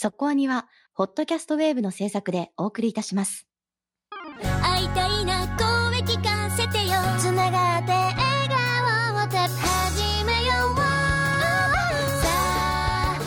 [0.00, 3.48] そこアニは、ホットキャストウェーブの制作でお送りいたします。
[4.62, 6.94] 会いたいな声聞かせてよ。
[7.18, 8.16] つながって笑
[8.48, 10.82] 顔を始めようさ
[12.28, 13.18] あ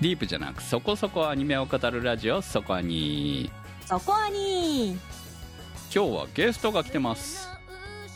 [0.00, 3.50] ディープじゃなくそこそこアニメを語るラジオそこアニ
[3.84, 5.00] そこアニ今
[5.90, 7.53] 日はゲストが来てます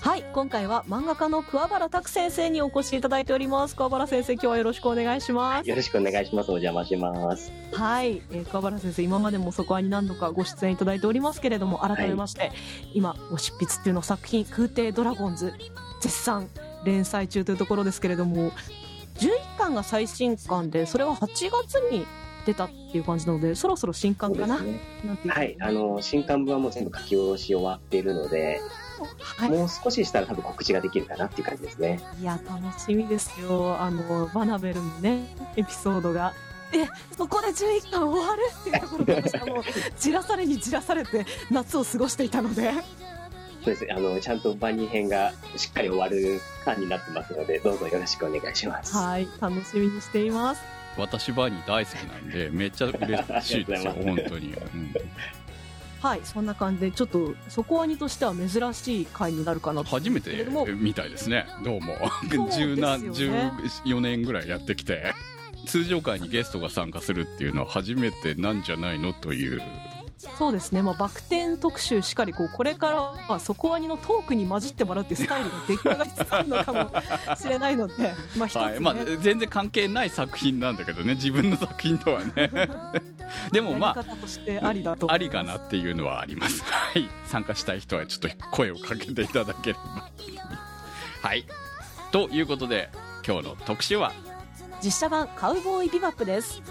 [0.01, 3.75] はい今回は漫画家の桑原拓先生にお越しいただいております。
[3.75, 5.69] 桑原先生今日はよろしくお願いします。
[5.69, 6.51] よろしくお願いします。
[6.51, 7.53] お邪魔します。
[7.73, 12.53] はい、えー、桑原先生今までもそこアニ何度かご出演いただいておりますけれども改めまして、
[12.95, 15.53] 今ご執筆っていうの作品空挺ドラゴンズ
[16.01, 16.49] 絶賛
[16.85, 18.53] 連載中というところですけれども
[19.17, 22.07] 11巻が最新巻でそれは8月に
[22.47, 24.81] 出たっていう感じなのでそろそろ新刊かな、ね。
[25.27, 28.61] はい、あの、新刊部はもう全部書き下ろし終わっているので、
[29.05, 29.51] はい。
[29.51, 32.01] もう少ししたら多分告知ができるかなっていう感じですね。
[32.21, 33.81] いや楽しみですよ。
[33.81, 36.33] あのバナベルのねエピソードが。
[36.71, 39.65] えそこで11巻終わるっていうところからしかも
[39.99, 42.73] じらされにじらされて夏を過ごしていたので。
[43.65, 43.87] そうです。
[43.91, 48.97] あの、ちゃんとバニー編がしっかり終わる巻になってますので、どうぞよろしくお願いします。
[48.97, 50.79] はい楽しみにしています。
[50.99, 52.97] 私バニー大好きなんでめっちゃ嬉
[53.41, 54.93] しいですよ本当に、うん
[56.01, 59.91] はいそんな感じでちょっとそこアニとしては珍しい回になるかなと。
[59.91, 60.47] 初めて
[60.79, 61.47] みたいですね。
[61.65, 61.97] どうも。
[62.51, 65.13] 十何ね14年ぐらいやってきて。
[65.67, 69.61] 通常会にゲストが参加するっていうのは初めてなんじゃないのという
[70.19, 72.97] そうですね、まあ、バク転特集しかりこうこれから
[73.29, 78.81] はそこアニのトークに混じってもらうっていうスタイルが出来上がりつつあるのかもしれないのでまあ一つね、はい。
[78.81, 82.51] まあ、全然関係ない作品なんだけどね自分の作品とはね。
[83.53, 83.95] でもま
[84.63, 85.11] ありだと。
[85.11, 86.65] あありかなっていうのはあります。
[86.67, 87.09] はい。
[87.27, 90.11] 参加したい人はちょっと声をかけていただければ。
[91.23, 91.45] はい。
[92.11, 92.89] ということで
[93.27, 94.13] 今日の特集は？
[94.83, 96.63] 実写版カウボーイビバップです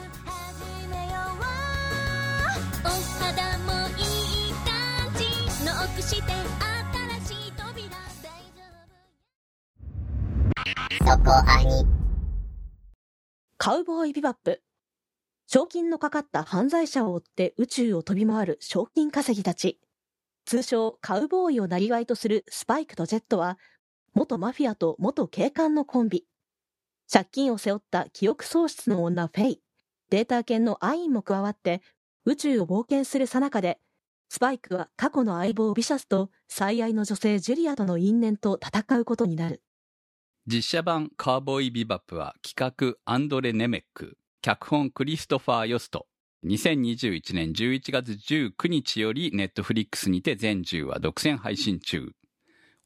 [2.87, 4.01] お肌もい
[4.49, 5.25] い感じ
[5.65, 7.89] ノックして新しい扉
[8.23, 8.39] 大
[11.05, 11.23] 丈
[13.57, 14.61] カウボーイビバップ。
[15.47, 19.81] 賞金のかかった犯罪者を追って宇宙を飛び回る賞金稼ぎたち。
[20.45, 23.59] 通称カウボーイを生りとするスパイクとジェットは、
[24.13, 26.25] 元マフィアと元警官のコンビ。
[27.11, 29.61] 借金を背負った記憶喪失の女フェイ、
[30.09, 31.81] データ犬のアインも加わって、
[32.27, 33.79] 宇宙を冒険するさなかで、
[34.27, 39.61] スパイクは過去の相棒ビシャスと最愛の女性ジュリアとの因縁と戦うことになる。
[40.45, 46.05] 実写版カーボーイビバップは企画アンドレ・ネメック、脚本クリストファー・ヨスト。
[46.45, 52.11] 2021年11月19日よりネットフリックスにて全10話独占配信中。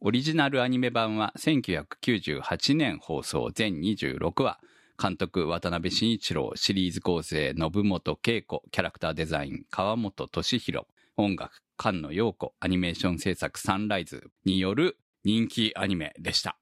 [0.02, 4.60] オリジナルアニメ版は1998年放送全26話。
[5.02, 10.86] 監督渡辺慎一郎、シリーズ構成信本恵子、キャラクターデザイン川本俊弘、
[11.18, 16.60] 音楽菅野陽子、アニメーション制作サンライズによる人気アニメでした。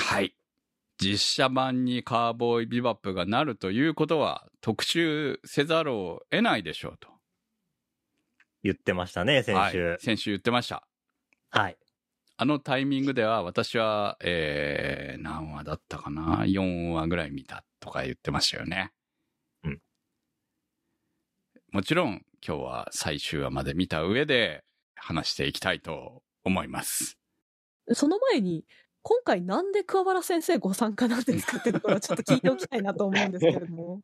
[0.00, 0.34] はい。
[0.98, 7.08] 実写版にカーボーイビバップがなるということは特集せざるを得ないでしょうと。
[8.64, 9.90] 言ってましたね、先週。
[9.90, 10.84] はい、先週言ってました。
[11.50, 11.76] はい。
[12.36, 18.90] あのタイミングでは私は、えー、何話だったかな ?4 話ぐらい見たとか言ってましたよね。
[19.62, 19.78] うん。
[21.70, 24.64] もちろん今日は最終話まで見た上で
[24.96, 27.18] 話していきたいと思います。
[27.92, 28.64] その前に、
[29.02, 34.00] 今回なんで桑原先生ご参加なんですかってところはちょっと聞いておきたいなと思うんですけれども。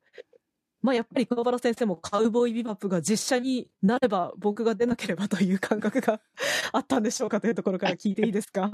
[0.82, 6.20] まあやっぱり桑原先生もカウボーイビバップが実写になれば僕が出なければという感覚が
[6.72, 8.70] あったんでしょうかというところから聞いていいですか？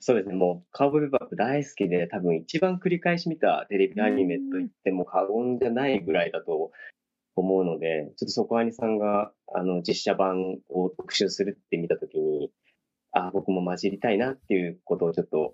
[0.00, 6.72] そうですね、もう、カウボーイビバップ大好きで、多分一番繰り返し見たテレビアニメと言っても過言じゃないぐらいだと
[7.36, 12.50] 思うので、ちょっとそこアニさんが、あの、実写版を特集するって見たときに、
[13.12, 15.52] あ、僕も混じりたいなっていうことをちょっと、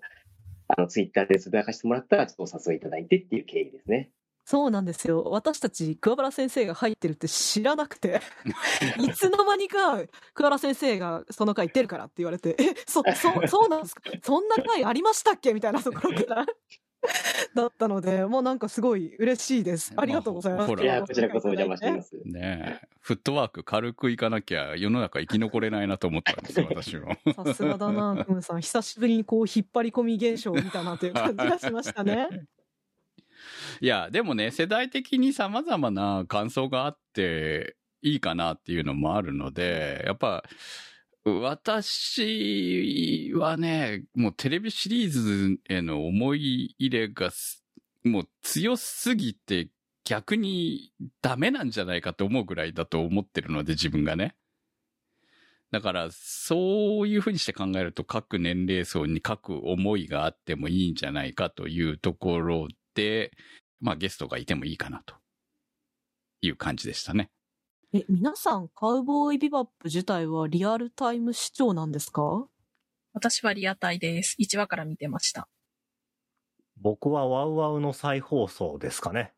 [0.69, 4.11] あの、ツイッターでつぶやかしてもらったら、ちょっとお誘いいただいてっていう経緯ですね。
[4.49, 5.25] そうなんですよ。
[5.25, 8.19] 私たち桑原先生が入ってるって知らなくて、
[8.97, 10.01] いつの間にか
[10.33, 14.01] 桑原先生がその回出るからって言われて、え、そ、そ、そうなんですか？
[14.23, 15.53] そんな回ありましたっけ？
[15.53, 16.45] みたいなところから。
[17.55, 19.93] だったので、もうなんかすごい嬉しいです。
[19.95, 20.67] ありがとうございます。
[20.67, 22.15] ほらいや、こちらこそお邪魔してます。
[22.25, 22.87] ねえ。
[22.99, 27.15] フットワーク軽くいかなきゃ世の中生き残れないなと思ったんですよ、 私も。
[27.35, 28.61] さすがだな、クムさん。
[28.61, 32.27] 久しぶりにこう引っ張り込み現象を見たなという感じがしましたね。
[33.81, 40.43] いや、でもね、世代的に様々な感想があっていいかなっていうのもあるので、やっぱ、
[41.25, 47.29] 私はね、もうテレビシリーズへの思い入れが
[48.03, 49.69] もう強すぎて
[50.05, 54.35] 逆にダメなんじゃないかと思うぐらいだと思ってるので自分がね。
[55.71, 63.31] だから、そういうふうにして考えると各年齢層に各思いがあってもいいんじゃないかというところで、
[63.79, 65.15] まあゲストがいてもいいかなと
[66.41, 67.29] いう感じでしたね。
[67.93, 72.47] え、皆さん、カウボーイビバップ自体はリアルタイム視聴なんですか？
[73.13, 74.35] 私はリアタイです。
[74.39, 75.47] 1話から見てました。
[76.81, 79.33] 僕はワウワウの再放送ですかね。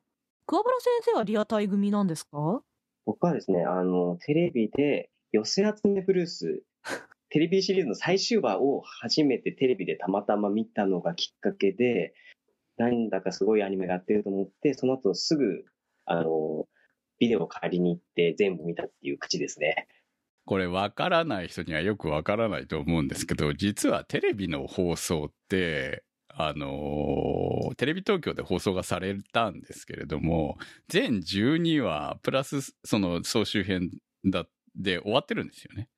[0.46, 2.62] 桑原先生はリアタイ組なんですか？
[3.06, 6.64] 僕はですね、あの、テレビで寄せ集めブルース、
[7.30, 12.14] テレビシリーズの最終話を初めてテレビでたまたま見たのがきっかけで、
[12.82, 15.66] なんだかすごいアニメがやってると思って、その後すぐ、
[16.06, 16.66] あの、
[17.20, 19.88] ビデオを借りに行って全部見たっていう口ですね。
[20.46, 30.58] これわからない人にはよくわからないと思うんですけど、実はテレビの放送って、あのーテレビ東京で放送がされたんですけれども、
[30.88, 33.92] 全12話、プラスその総集編
[34.26, 34.46] だ
[34.76, 35.90] で終わってるんですよね。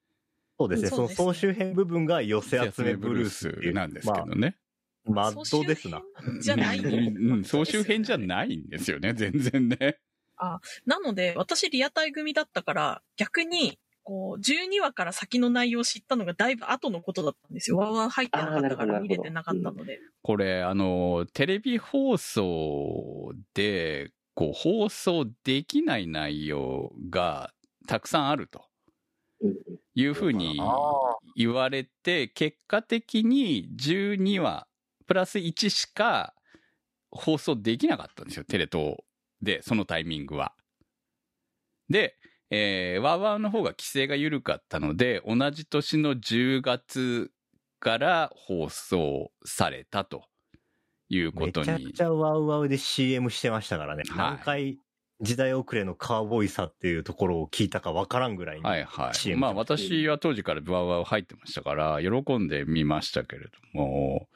[0.59, 0.89] そうですね。
[0.89, 4.57] そのそうですね総集編部分が寄せ集めブルースなんですけどね。
[5.05, 6.01] まあ、まっとうですな。
[6.41, 7.31] じゃないうん。
[7.31, 9.99] うん、総集編じゃないんですよね、全然ね。
[10.85, 17.77] なので、私リアタイ組だったから、逆に、こう、12話から先の内容を知ったのがだいぶ後のことだったんですよ。
[17.77, 19.99] ワンワン入ってなかったから見れてなかったので。
[20.21, 27.53] これ、あの、テレビ放送で、こう、放送できない内容が
[27.87, 28.65] たくさんあると。
[29.41, 29.53] うん
[29.95, 30.59] いうふうに
[31.35, 34.67] 言われて、結果的に12話、
[35.03, 36.33] プラス1しか
[37.11, 38.97] 放送できなかったんですよ、テレ東
[39.41, 40.53] で、そのタイミングは。
[41.89, 42.17] で、
[42.49, 47.31] えー、ワーワーの方が規制が緩かったので、同じ年の10月
[47.79, 50.23] から放送されたと
[51.09, 52.01] いうことにめちゃくち。
[52.01, 54.03] ゃワウワウで CM してましたからね。
[54.07, 54.79] はい何回
[55.21, 58.63] 時代遅れのカーボーイさっていうところを聞いたかわからんぐらいに。
[58.63, 59.35] はいはい。
[59.35, 64.27] まあ私は当時からワーワー入ってましたから、喜んで見ましたけれども、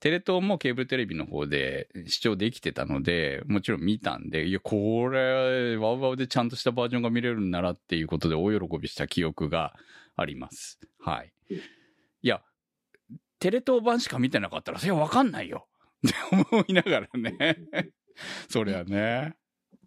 [0.00, 9.74] テレ東もケーブルテレビの方で視聴できてたので、もちろん見たんで、いや、これ、ワウワウでちゃんとしたバージョンが見れるんならっていうことで大喜びした記憶が
[10.16, 10.80] あります。
[10.98, 11.32] はい。
[11.50, 12.42] いや、
[13.38, 15.68] テレ東版しか見てなかったら、それはわかんないよ。
[16.06, 16.14] って
[16.52, 17.58] 思いながらね。
[18.48, 19.34] そりゃね。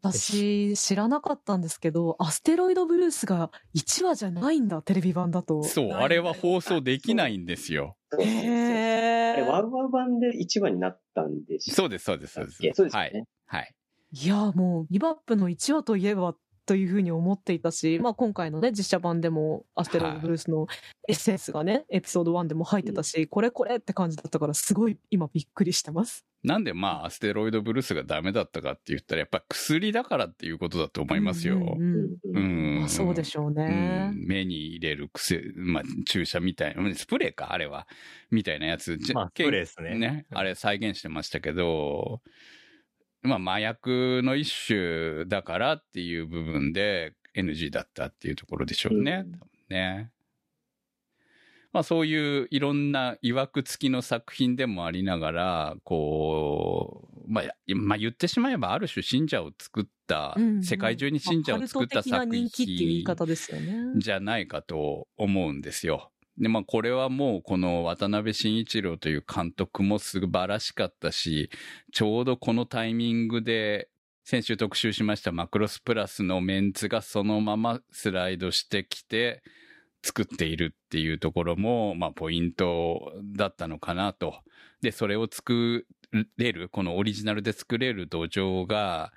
[0.04, 5.64] 私、知らなかったんですけど、アステロイドブルースが1話じゃないんだ、テレビ版だと。
[5.64, 7.96] そう、あれは放送できないんですよ。
[8.20, 12.58] へあれ、ワーウワウ版で1話になったんでしたそうです、そうです、そうです。
[12.74, 13.26] そうですよはいね。。
[13.46, 13.74] はい。
[14.12, 20.68] いや、もう、ビバップの1話といえば、というふうに思っていたし、まあ今回のね、実写版でも、アステロイドブルースの
[21.08, 26.26] エッセンスがね、エピソード1でも入ってたし、これこれって感じだったから、すごい今びっくりしてます。
[26.44, 31.56] なんでまあ、アステロイドブルースがダメだったかって言ったら、やっぱ薬だからっていうことだと思いますよ。
[31.56, 32.80] うんうんうんううんん。
[32.82, 34.10] まあそうでしょううね。
[34.12, 37.88] ん目に入れる薬、まあ、注射みたいな、スプレーか、あれは。
[38.30, 38.98] みたいなやつ。
[38.98, 39.98] じまあ、スプレーですね。
[39.98, 40.26] ね。
[40.32, 42.22] あれ再現してましたけど、
[43.24, 49.24] まあ、麻薬の一種だからっていう部分で NG だったっていうところでしょうね。
[49.26, 50.12] うん多分ね。
[51.72, 57.46] まあそういういろんな曰く付きの作品でもありながら、こう、まあ、
[57.76, 63.94] まあ言ってしまえばある種信者を作った、うんうん世界中に信者を作った作人気っていう言い品方ですよね。
[63.98, 66.12] じゃないかと思うんですよ。
[66.38, 71.50] で、まあこれはもうこの渡辺慎一郎という監督も素晴らしかったし、
[71.92, 73.90] ちょうどこのタイミングで
[74.24, 79.44] 先週特集しましたマクロスプラスのメンツがそのままスライドしてきて
[80.02, 84.36] 作っているっていうところも、まあポイントだったのかなと。
[84.82, 85.88] で、それを作
[86.38, 89.14] れる、このオリジナルで作れる土壌が、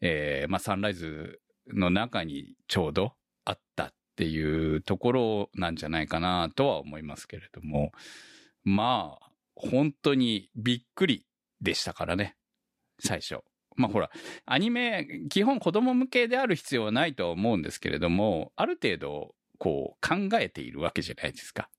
[0.00, 1.40] えーまあサンライズ
[1.72, 7.92] の中にちょうどあったていうところなんじゃないかなとは思いますけれども、
[8.64, 11.24] まあ、本当にびっくり
[11.60, 12.36] でしたからね、
[12.98, 13.38] 最初。
[13.76, 14.10] まあほら、
[14.44, 21.70] アニメ、基本子供向けである必要はないとは思うんですけれども、ある程度、こう、考えているわけじゃないですか。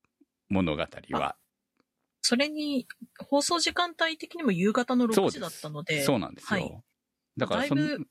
[0.47, 1.35] 物語は。
[2.21, 2.87] それに、
[3.19, 6.61] 放送時間帯的にも夕方の6時だったので、そうなんですよ。
[6.61, 6.83] はい
[7.37, 8.07] だからその、だいぶ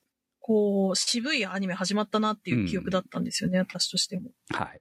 [0.48, 4.30] こう、渋いアニメ始まったなっていう記憶だったんですよね、私としても。
[4.48, 4.80] はい。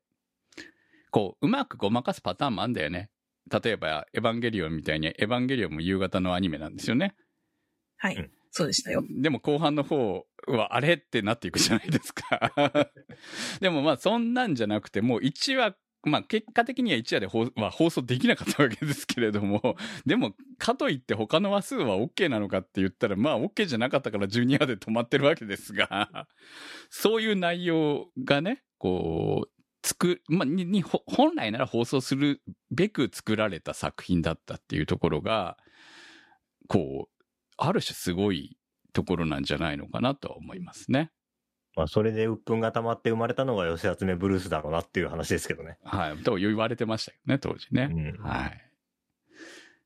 [1.12, 3.10] こう、うまくごまかすパターンもあるんだよね。
[3.52, 7.16] 例えば、エヴァンゲリオンみたいに、エヴァンゲリオンも夕方のアニメなんですよね。
[7.98, 8.16] はい。
[8.16, 9.04] うんそうでしたよ。
[9.22, 10.94] でも後半の方は、あれ？
[10.94, 12.90] ってなっていくじゃないですか。
[13.62, 15.76] でもまあ、そんなんじゃなくて、もう1話、
[16.08, 26.28] まあ結果的には1話で放,、まあ、放送できなかったわけですけれども、 でも、かといって他の話数は OK なのかって言ったら、まあ OK じゃなかったから12話で止まってるわけですが、
[26.90, 29.52] そういう内容がね、こう、
[29.84, 35.58] 作、まあ、に、に、本来なら放送するべく作られた作品だったっていうところが、
[36.68, 37.24] こう、
[37.58, 38.58] ある種すごい
[38.94, 41.12] ところなんじゃないのかなとは思いますね。
[41.78, 45.78] まあ、それで鬱憤が溜まって生まれたのが寄せ集めブルースだろうなっていう話ですけどね。
[45.84, 46.18] はい。
[46.24, 47.90] と言われてましたよね、当時ね。
[48.18, 48.72] うんはい。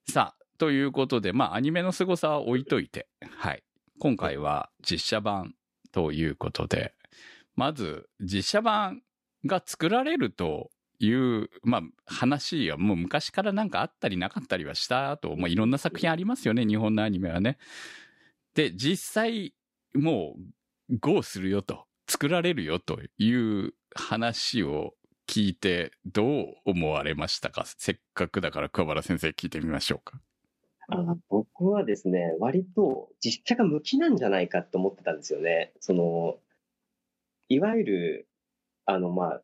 [0.09, 3.63] さあ、ということで、まあ、アニメの凄さは置いといて、はい。
[3.99, 5.53] 今回は実写版
[5.91, 6.93] ということで、
[7.57, 9.01] まず、実写版
[9.45, 17.57] が作られるという、まあ、話はもう昔からなんかあったりなかったりはしたと、まあ、いろんな作品ありますよね、日本のアニメはね。
[18.55, 19.53] で、実際、
[19.93, 20.41] もう、
[20.99, 24.93] GO するよと、作られるよという話を
[25.27, 27.63] 聞いて、どう思われましたか？
[27.65, 30.19] せっかくだから桑原先生聞いてみましょうか。
[30.89, 35.71] あ僕はですね、割と実写が向きなんじゃないかと思ってたんですよね。
[35.79, 36.37] その、
[37.47, 38.27] いわゆる、
[38.85, 39.41] あの、まあ、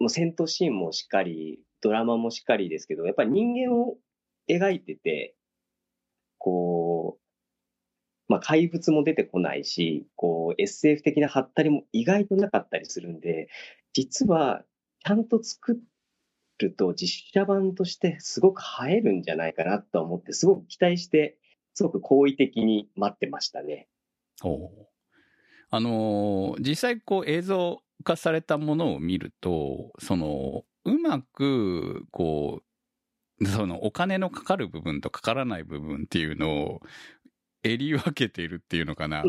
[0.00, 3.96] もう戦闘シーンもしっかり、ドラマもしっかりですけど、やっぱり人間を
[4.48, 5.36] 描いてて、
[6.38, 7.27] こう、
[8.28, 13.48] まあ、怪物も出てこないし、こう、SF 的なハったりも意外となかったりするんで、
[13.94, 14.62] 実は、
[15.04, 15.80] ちゃんと作
[16.58, 21.38] ると実写版としてすごく映えるんじゃないかなと思って、すごく期待して、
[21.74, 23.88] すごく好意的に待ってましたね。
[24.42, 24.70] お
[25.70, 32.62] あのー実際こう映像化されたものを見ると、その、うまく、こ
[33.40, 36.80] う、そのお金のかかる部分とかからない部分っていうのを、
[37.70, 39.22] 襟分けているっていうのかな。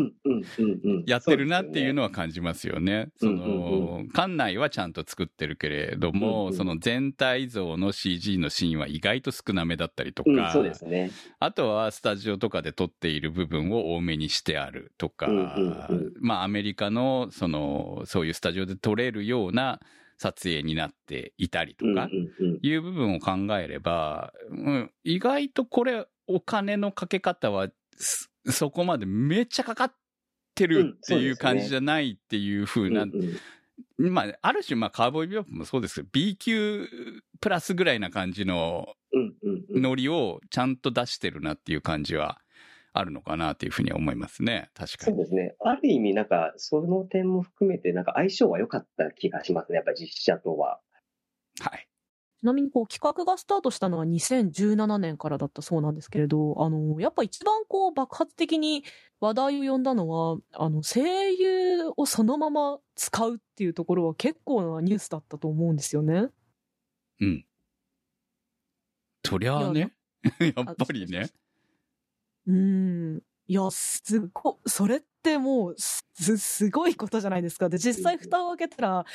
[1.06, 3.10] やってるなっていうののは感じますよね。
[3.18, 11.12] その、館内はちゃんと作ってるけれども、うんうんその全体像の CG のシーンは意外と少なめだったりとか、うん、ね。
[11.40, 15.28] あとはスタジオとかで撮っている部分を多めにしてあるとか、
[16.20, 19.80] まあアメリカのその、そういうスタジオで撮れるような
[20.18, 22.10] 撮影になっていたりとか。
[22.62, 27.74] いう部分を考えれば、うん、意外とこれお金のかけ方はす
[28.50, 29.94] そこまでめっちゃかかっ
[30.56, 33.38] てるっていう感じじゃないっていう風な、うんうん
[33.98, 36.88] まあある種まあカーボーイビバップもそうですけど B 級
[37.40, 38.96] プラスぐらいな感じの。
[39.72, 42.40] ノリをちゃんと出してるなっていう感じは
[42.94, 44.70] あるのかなっていうふうには思いますね。
[44.74, 45.18] 確かに。
[45.18, 45.56] そうですね。
[45.60, 49.78] ある意味、なんか、その点も含めて、なんか相性は良かった気がしますね。
[49.78, 50.80] やっぱ実写とは。
[51.60, 51.89] はい。
[52.40, 58.86] ちなみにこう企画がスタートしたのは2017年からだったそうなんですけれど、あの、やっぱ一番こう爆発的に
[59.20, 66.30] 話題を呼んだのは、あの、声優をそのまま使うっていうところは結構なニュースだったと思うんですよね。
[67.20, 67.46] うん。
[69.26, 69.92] そりゃあね。
[70.40, 71.30] やっぱりね。
[72.48, 73.24] うーん。
[73.48, 77.68] いや、すご、それってもう、す、すごいことじゃないですか。
[77.68, 79.06] で、実際蓋を開けたら、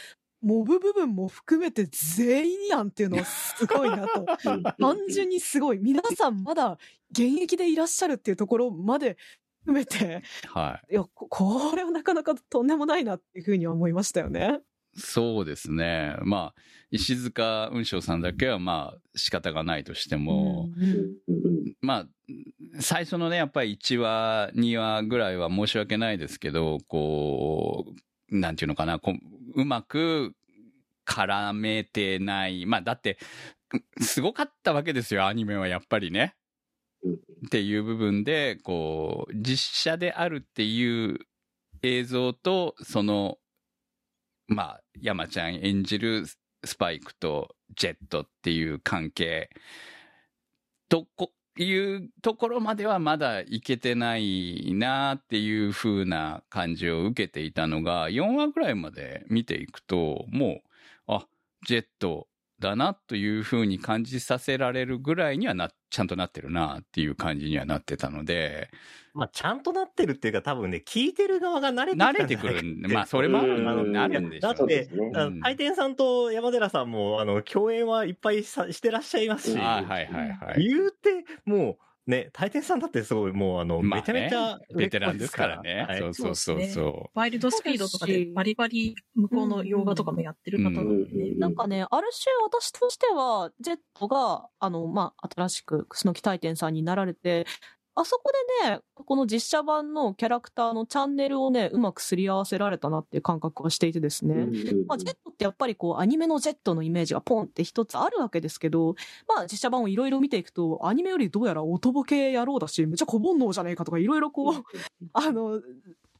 [0.44, 4.26] モブ部分も含めて全員やんっていうのはすごいなと。
[4.78, 5.78] 単純にすごい。
[5.78, 6.78] 皆さんまだ
[7.10, 9.16] 現役でいらっしゃるっていうところまで
[9.60, 14.60] 含めて、はいや、ここれはなかなかとんでもないなっていうふうには思いましたよね。
[14.96, 15.00] い。
[15.00, 16.16] そうですね。
[16.22, 20.68] まあ、石塚雲章さんだけはまあ仕方がないとしても、
[21.80, 22.06] まあ、
[22.80, 30.34] 最初のね、やっぱり1話、2話ぐらいは申し訳ないですけど、こう、なんていうのかな、こううまく
[31.06, 32.66] 絡めてない。
[32.66, 33.18] まあ、だって、
[34.00, 36.34] すごかったわけですよ、アニメはやっぱりね。
[37.02, 37.14] うん
[37.46, 41.18] っていう部分で、こう、実写であるっていう
[41.82, 43.38] 映像と、その、
[44.46, 46.24] まあ、山ちゃん演じる
[46.64, 49.50] スパイクとジェットっていう関係
[50.88, 51.32] とこ
[51.62, 60.62] いうところまではまだいけてないなっていう風な感じを受けていたのが、4話ぐらいまで見ていくと、も
[61.08, 61.28] う、あ、
[61.66, 62.28] ジェット
[62.60, 68.70] だなという風に感じさせられるぐらいにはな、ちゃんとなってるなっていう感じにはなってたので、
[69.14, 73.92] まあ、ちゃんとなってるっていうか、多分ね、聞いてる側が慣れて慣れてくるんで、まあそれもあるうん。
[73.92, 74.88] なるんでしょうだって
[75.40, 80.66] 回転さんと山寺さんも、あの、共演はいっぱいさしてらっしゃいますし、はいはいはいはい。
[80.66, 85.86] 言うて、もう、ね、大天さんだってすごい、もう、あの、まあねめちゃめちゃ、ベテランですからね。
[85.88, 86.58] はいそうそうそうそう。
[86.58, 91.30] ですそワイルドスピードとかでバリバリ向こうの洋画とかもやってる方なんでうんね。
[91.30, 91.38] うん。
[91.38, 97.46] なんかね、ある種私としては、ジェットが、あの、まあ、新しく、楠木大天さんになられて、
[97.96, 98.32] あそこ
[98.62, 104.46] でね、この実写版のキャラクターのチャンネルをね、うまくすり合わせられたなっていう感覚はしていてですね。
[104.88, 108.96] まあ、ジェットってやっぱりこう、アニメのジェットのイメージがポンって一つあるわけですけど、
[109.28, 114.64] まあ、実写版をいろいろ見ていくと、アニメよりどうやら音ボケ野郎だし、めっちゃ小煩悩じゃねえかとか、いろいろこう、
[115.12, 115.60] あの、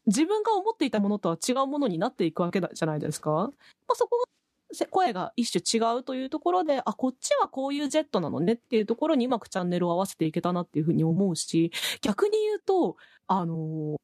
[0.07, 3.31] 自分が思っていたものとは違うものになっていくわけだじゃないですか。
[3.31, 3.49] ま
[3.88, 4.43] あ、そこがせ
[4.90, 11.71] 声が一種違うというところで、あ、こっちはこういうジェットなのねっていうところにうまくチャンネルを合わせていけたなっていうふうに思うし、
[12.02, 13.97] 逆に言うと、あのー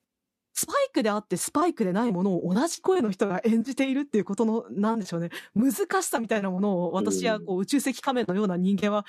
[0.60, 9.06] スパイクであってスパイクでないものを同じ声の人が演じているっていうことの、なんでしょうね、難しさみたいなものを私やこう宇宙石仮面のような人間は、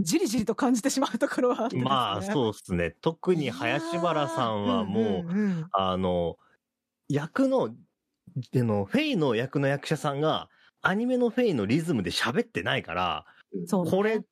[0.00, 1.82] じりじりと感じてしまうところはあってね。
[1.82, 2.94] まあ、そうですね。
[3.00, 6.36] 特に林原さんはもう、んんんあの、
[7.08, 7.70] 役の、
[8.50, 10.50] での、フェイの役の役者さんが、
[10.82, 13.24] アニメのフェイのリズムで喋ってないから、
[13.66, 14.22] そうねこれ、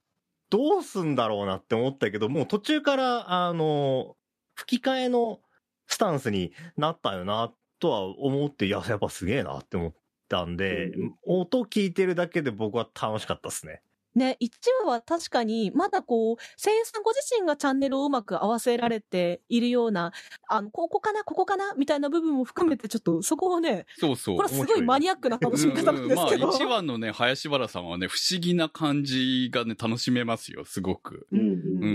[0.50, 4.16] どうすんだろうなって思ったけど、もう途中から、あの、
[4.54, 5.40] 吹き替えの
[5.86, 9.94] スタンスになったよな、とは思って、いや、やっぱすげえなって思っ
[10.28, 13.82] たんで、うん音聞いてるだけで僕は楽しかったですね。
[14.14, 14.52] ね、一
[14.84, 20.12] 話は確かに、まだこう、声優さんご自身がチャンネルをうまく合わせられているような、
[20.48, 24.36] あの、ここかな、ここかな、みたいな部分も含めて、ちょっとそこをね、そうそう。
[24.36, 26.50] これはすごいマニアックな楽しみ方なんですまあ、けど。
[26.50, 31.28] 1話のね、林原さんはね、不思議な感じがね、楽しめますよ、すごく。
[31.30, 31.88] うんううん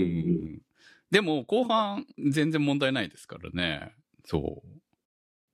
[0.54, 0.62] ん。
[1.10, 3.94] でも、後半、全然問題ないですからね。
[4.24, 4.68] そう。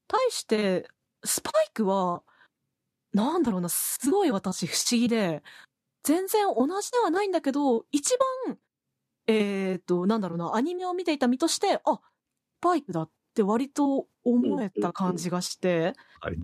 [0.06, 0.88] 対して、
[1.24, 2.22] スパイクは、
[3.12, 5.42] なんだろうな、すごい私不思議で、
[6.02, 8.16] 全然同じではないんだけど、一
[8.46, 8.58] 番、
[9.26, 12.00] えっ、と、なんだろうな、アニメを見ていた身として、あ、ス
[12.60, 15.94] パイクだって割と思えた感じがして、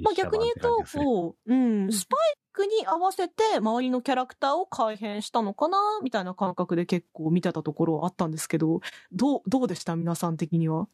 [0.01, 8.81] まあ逆に言うと、こう、うん、スパイクに合わせて周りのキャラクターを改変したのかな、みたいな感覚で結構見てたところはあったんですけど、
[9.13, 9.97] どう、どうでした？
[9.97, 10.89] 皆さん的には。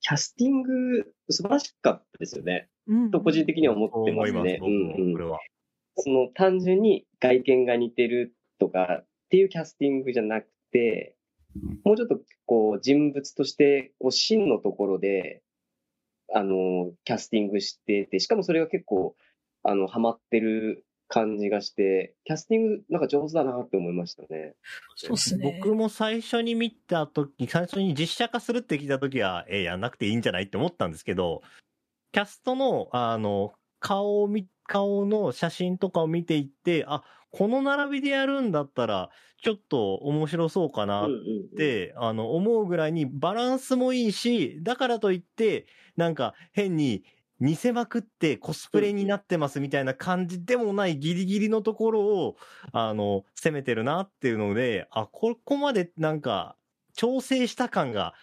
[0.00, 2.68] キャスティング、素晴らしかったですよね。
[2.86, 3.10] うん。
[3.10, 4.58] と個人的には思ってます、ね。
[4.60, 5.40] 僕も、うんうんこれは。
[5.98, 11.14] その単純に外見が似てるとかっていうキャスティングじゃなくて、
[11.84, 15.42] もうちょっとこう人物としてこう真のところで、
[16.32, 19.16] あの、キャスティングしてて、しかもそれが結構、
[19.62, 24.54] あの、ハマってる感じがして、キャスティングなんか上手だなって思いましたね。
[24.94, 25.58] そうっすね。
[25.62, 31.42] 僕も最初に見たとき、最初に実写化するって聞いたときは、え、やんなくていいんじゃないって思ったんですけど、
[32.12, 39.10] キャストの、あの、顔を見、顔の写真とかを見ていって、あ、この並びでやるんだったら、
[39.42, 41.14] ちょっと面白そうかなっ
[41.56, 47.04] て、あの、思うぐらいにバランスもいいし、だからといって、なんか変に
[47.40, 52.36] 似せまくってコスプレになってますみたいな感じでもないギリギリのところを、
[52.72, 56.56] あの、攻めてるなっていうので、あ、ここまでなんか、
[56.94, 58.14] 調整した感が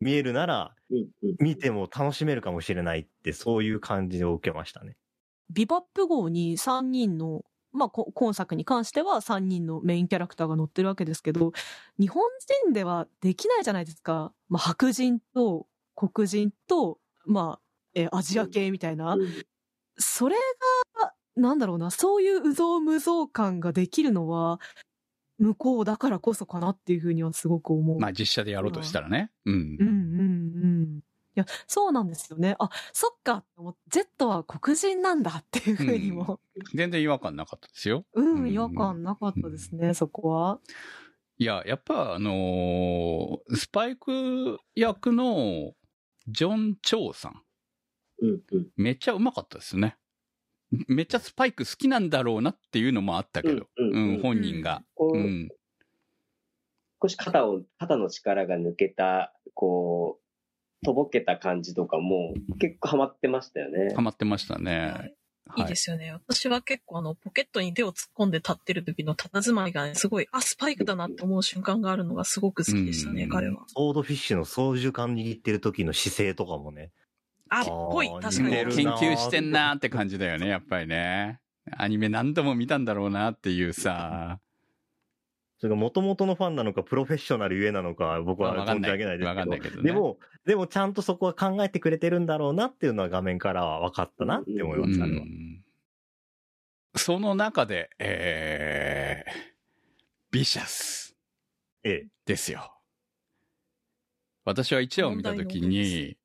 [0.00, 0.74] 見えるなら、
[1.40, 4.96] 見ても楽しめるかもしれないって、そういう感じを受けましたね。
[5.50, 11.52] ビバップ号に3人の、まあ、こ今作に関しては3人のメインキャラクターが載ってるわけですけど、
[11.98, 12.22] 日本
[12.64, 14.32] 人ではできないじゃないですか。
[14.48, 17.60] まあ、白人と黒人と、まあ、
[17.94, 19.16] えーアジア系みたいな。
[19.96, 20.36] それ
[21.00, 24.60] が、なんだろうな、そういううぞうむぞう感ができるのは、
[25.38, 27.98] 向こうだからこそかなっていうふうにはすごく思う。
[27.98, 29.30] まあ、実写でやろうとしたらね。
[29.44, 30.03] うんうん。
[31.36, 31.46] うんうん。
[31.46, 32.56] いや、そうなんですよね。
[32.58, 36.40] あ、そっかって思って、ジェットは黒人なんだっていうふうにも、
[36.74, 38.04] 全然違和感なかったですよ。
[38.14, 40.60] うん、うん違和感なかったですね、そこは。
[41.36, 45.72] いや、やっぱあのースパイク役の
[46.28, 47.42] ジョン・チョウさん。
[48.20, 49.96] うんうんめっちゃうまかったですね。
[50.88, 54.82] めっちゃスパイク好きなんだろうなっていうのもあったけど、うんうんうんうん本人が。
[54.98, 55.48] うん。
[57.02, 60.23] 少し肩を、肩の力が抜けた、こう、
[60.84, 64.02] とぼけた感じとかも結構ハマってましたよねハ。
[64.02, 65.12] マってましたはね。
[65.56, 66.10] いいいですよね。
[66.12, 73.64] 私は結構あの、ポケットに手を突っ込んで立ってる時の佇まいがね、すごい、あ、スパイクだなって思う瞬間があるのがすごく好きでしたね、うん彼は。
[73.68, 76.92] ソードフィッシュの操縦桿握ってる時の姿勢とかもね。
[77.50, 78.50] あ、っぽい確かに。
[78.50, 81.40] 研究してんなーって感じだよね、やっぱりね。
[81.76, 84.40] アニメ何度も見たんだろうなっていうさ。
[85.58, 89.50] それが元々のファンなのか、プロフェッショナルゆえなのか、僕は存じ上げないですけど。
[89.58, 95.22] けどねでも、でもちゃんとそこは考えてくれてるんだろうなっていうのは画面からは分かったなって思いました、あれは。
[95.22, 95.64] うん
[96.96, 99.32] その中で、えー、
[100.30, 101.16] ビシャス
[101.82, 102.06] ええ。
[102.24, 102.72] ですよ。
[104.44, 106.16] 私は1話を見たときに、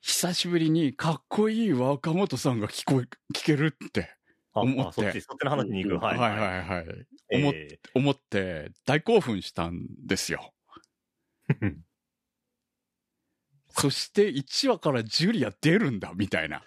[0.00, 4.16] 久しぶりにかっこいい若本さんが聞こえ、聞けるって
[4.52, 6.04] あ、思ってあそっち、そっちの話に行く。
[6.04, 6.18] はい。
[6.18, 7.06] はいはいはい。
[7.32, 10.52] 思っえ思って大興奮したんですよ。
[11.60, 11.74] え
[13.74, 16.62] そして1話からジュリア出るんだ、みたいな。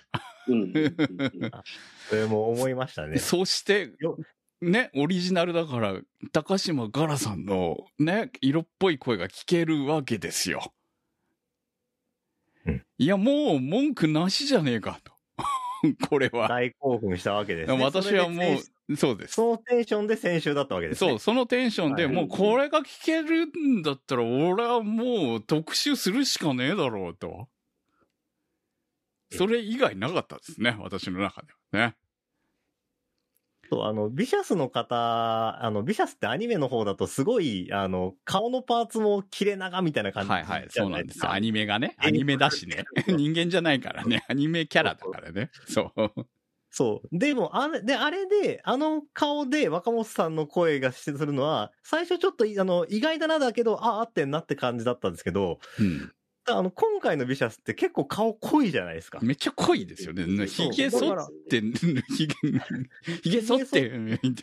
[0.47, 1.51] うんうんうんうん
[2.10, 3.17] それも思いましたね。
[3.19, 4.17] そしてよ、
[4.62, 5.99] ね、オリジナルだから、
[6.32, 10.73] 高島ガラさんのね、色っぽい声が聞けるわけですよ。
[12.65, 15.14] うんいや、もう文句なしじゃねえかと。
[16.10, 16.48] これは。
[16.48, 17.84] 大興奮したわけです、ね。
[17.84, 18.41] 私はも
[18.89, 19.34] う、そうです。
[19.34, 21.10] そのテンションで先週だったわけです、ね。
[21.12, 27.48] そう、そのテンションではいもうこれが聞けるんだったら、俺はもう特集するしかねえだろうと。
[29.32, 31.95] それ以外なかったですね、私の中ではね。
[33.76, 34.96] そう、あの、ビシャスの方、
[35.62, 41.30] あの、ビシャスってアニメの方だとすごい、あの、顔のパーツも切れ長みたいな感じはいはい、そうなんですよ。
[41.30, 42.86] アニニメがね、アニメだしね。
[43.08, 45.52] 人間じゃないからね、アニメキャラだからね。
[45.68, 46.10] そう。
[46.70, 47.18] そう。
[47.18, 56.12] でも、あれ、で、あれで、あの顔で若本さんの声がするのは、最初ちょっと、あの、意外だなだけど、あ、合ってんなって感じだったんですけど、うん。
[56.48, 59.20] あの、今回のビシャスって結構顔濃いじゃないですか。
[59.22, 60.24] めっちゃ濃いですよね。
[60.48, 61.62] そうひげ剃って、
[62.16, 62.36] ひげ、
[63.24, 63.92] ひげ剃って。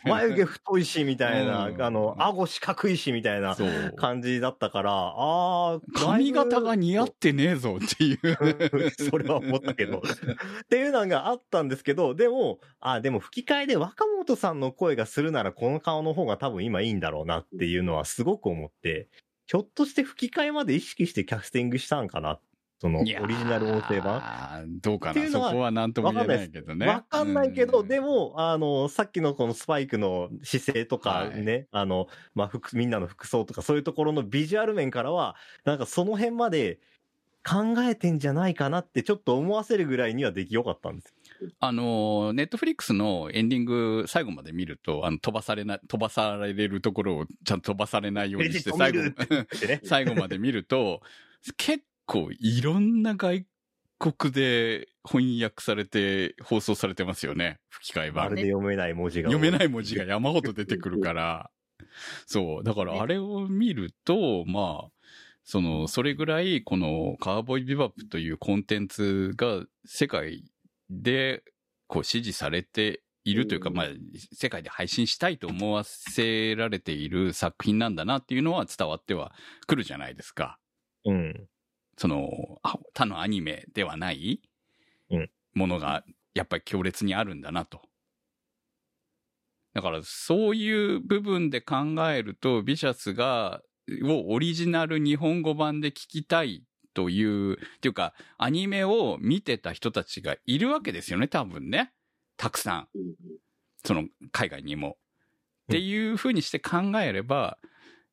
[0.03, 3.55] 眉毛太いし、みたいな、うんあの、顎四角いし、みたいな。
[3.95, 8.19] 感じだったから、ああ、髪型が似合っってねえぞっていう。
[9.09, 9.99] それは思ったけど。
[10.03, 19.07] っていうのがあったんですけど、でも、あ、でも吹き替えで若本さんの声がするならこの顔の方が多分今いいんだろうなっていうのはすごく思って、
[19.53, 22.39] ひょっとして吹き替えまで意識してキャスティングしたんかな？
[22.81, 24.19] そのオリジナル音声版。
[24.19, 25.11] 版どうかな？
[25.11, 26.87] っていうのはそこは何とも言えないけどね。
[26.87, 27.87] わかんないけど、うん。
[27.87, 35.35] でも、あの、さっきのこのスパイクの姿勢とかね、あの、まあ、服、みんなの服装とかそういうところのビジュアル面からは、
[35.65, 36.79] なんかその辺まで
[37.47, 41.13] 考えてんじゃないかなってちょっと思わせるぐらいには出来良かったんです。
[41.59, 48.99] あの、ネットフリックスのエンディング最後まで見ると、あの、飛ばされな、飛ばされるところをちゃんと飛ばされないようにして、レ最後。
[49.83, 51.01] 最後まで見ると、
[51.57, 53.45] 結構いろんな外
[53.99, 57.59] 国で翻訳されて放送されてますよね。
[57.69, 58.35] 吹き替え版まる。
[58.35, 59.29] で読めない文字が。
[59.29, 61.51] 読めない文字が山ほど出てくるから。
[62.25, 62.63] そう。
[62.63, 64.91] だからあれを見ると、まあ、
[65.43, 70.43] その、それぐらい、このカーボーイビバップというコンテンツが世界
[70.89, 71.43] で、
[71.87, 73.87] こう支持されているというか、うんまあ、
[74.33, 79.33] 世界で配信したいと思わせられている作品なんだなっていうのは伝わっては
[79.67, 80.59] くるじゃないですか。
[81.05, 81.47] うん。
[81.97, 82.29] その、
[82.63, 84.41] あ他のアニメではない
[85.09, 87.81] うんものが、やっぱり強烈にあるんだなと。
[89.73, 93.61] だから、そういう部分で考えると、ビシャスが、
[94.03, 101.91] をオリジナル日本語版で聞きたいという、っていうか、アニメを見てた人たちがいるわけですよね、多分ね。
[102.37, 102.87] たくさん。
[102.95, 103.15] うん
[103.85, 104.87] その、海外にも。
[104.87, 104.93] うん
[105.63, 107.57] っていう風にして考えれば、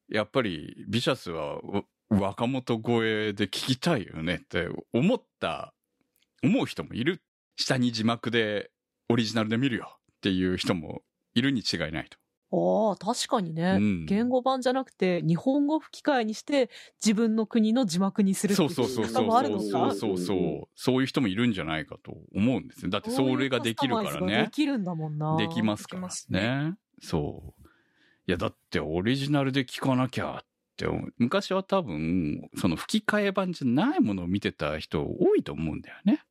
[0.09, 5.75] やっぱり、ビシャスは、わ若元声で聞きたいよねって思った、
[6.43, 7.23] 思う人もいる。
[7.57, 8.71] 下に字幕で、
[9.09, 11.03] オリジナルで見るよっていう人も
[11.35, 12.19] いるに違いないと。
[12.53, 16.69] ああ、確かにね、うん言語版じゃなくて、日本語吹き替えにして、
[17.05, 20.69] 自分の国の字幕にするってそいううそうそうそう方もあるのそうかそうそう。
[20.75, 22.91] そういう人もいるんじゃないかと思うんですよ。
[22.91, 24.51] だってそれができるからねで。
[24.51, 25.37] きるんだもんな。
[25.37, 26.75] できますからできますね。
[27.01, 27.69] そう。
[28.27, 36.25] いや、だってオリジナルで聞かなきゃって思う、昔は多分、その吹き替え版じゃないものを見てた人多いと思うんだよね。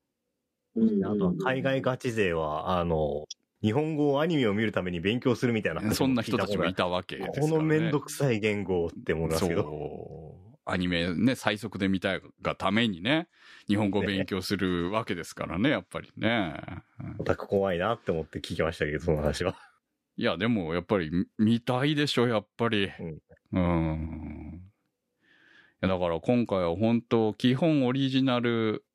[0.75, 3.25] うんあとは海外ガチ勢は、あの、
[3.61, 7.47] 日本語をアニメを見るために勉強するみたいな話そんな人たちもい聞たわけですから、ね。
[7.49, 9.63] たこのめんどくさい言語って思いますけど。
[9.63, 10.49] そう。
[10.65, 13.27] アニメね、最速で見たいがためにね、
[13.67, 16.55] 日本語を勉強するわけですからね、やっぱりね。
[16.99, 19.55] うんオタク怖いなって思って聞きましたけど、その話は。
[20.15, 22.91] いや、でもやっぱり見見たいでしょ、やっぱり。
[22.99, 23.19] うん
[23.51, 24.61] うん。
[25.81, 28.85] だから今回は本当、基本オリジナル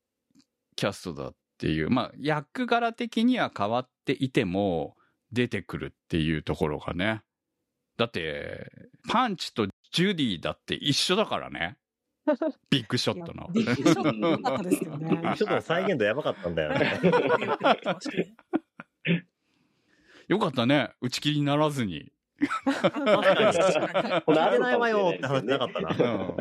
[0.76, 4.96] キャストだっていう、まあ、役柄的には変わっていても、
[5.34, 7.22] 出てくるっていうところがね。
[7.98, 8.70] だって、
[9.08, 11.76] パンチとジュディだって一緒だからね。
[12.70, 13.48] ビッグショットの。
[13.52, 15.34] ビッグショット良かったですよね。
[15.36, 17.00] ちょっと再現度やばかったんだよね。
[20.28, 20.94] よかったね。
[21.02, 22.10] 打ち切りにならずに。
[24.24, 25.90] これないわよって話なかったな。
[25.90, 26.36] うん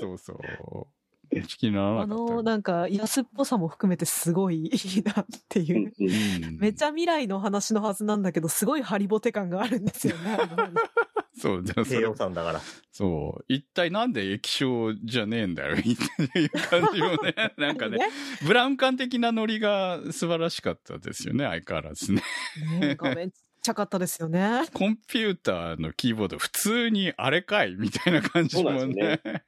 [0.00, 0.97] そうそう。
[1.30, 5.92] ならなあかったよの、なんか、安っぽさも含めてすごいいいなっていう。
[5.98, 10.38] うんめっちゃ未来の話のはずなんだけど、すごいハリボテ感があるんですよね。
[11.38, 12.60] そう、じゃあそ低れ予算だから。
[12.90, 13.44] そう。
[13.48, 17.34] 一体なんで液晶じゃねえんだよ、っていう感じもね。
[17.56, 17.98] なんかね、
[18.44, 22.22] ブラウン管的なノリが素晴らしかったですよね、相変わらずね。
[22.80, 24.62] ね画面ちっちゃかったですよね。
[24.72, 29.42] コンピューターのキーボード、普通にあれかいみたいな感じもそうなんねで。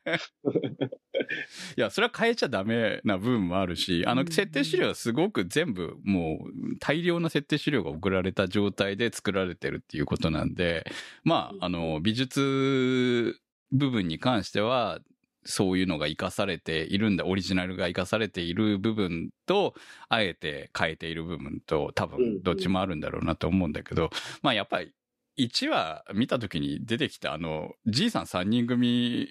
[1.76, 4.28] いや、それは変えちゃダメな部分もあるし、あの、うん。
[4.28, 10.84] 設定資料はすごく全部、もう、大量な設定資料が送られた状態で作られてるっていうことなんで、
[11.24, 13.40] まあ、あの、美術
[13.72, 15.00] 部分に関しては、
[15.44, 19.74] そういうのが活かされているんだ、オリジナルが活かされている部分と、
[20.08, 24.10] あえて変えている部分と、多分どっちもあるんだろうなと思うんだけど、
[24.42, 24.92] まあやっぱり、
[25.38, 29.26] 1話見た時に出てきたあの、じいさん3人組、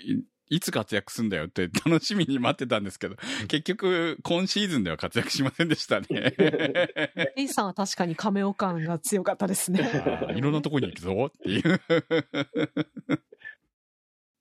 [0.49, 3.15] いつ活躍すんだよって 楽しみに待ってたんですけど、
[3.47, 6.07] 結局、今シーズンでは活躍しませんでしたね。
[6.37, 9.79] レイさんは確かにカメオ感が強かったですね。
[10.35, 11.81] いろんなとこに行くぞっていう。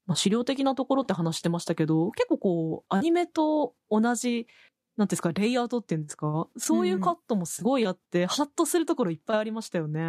[0.06, 4.46] まあ、資料的なところって話してましたけど、結構こう、アニメと同じ、
[4.96, 10.00] なんていうんですか、レイアウトっていうんですか、そういうカットもすごいあって、ハッとするところいっぱいありましたよね。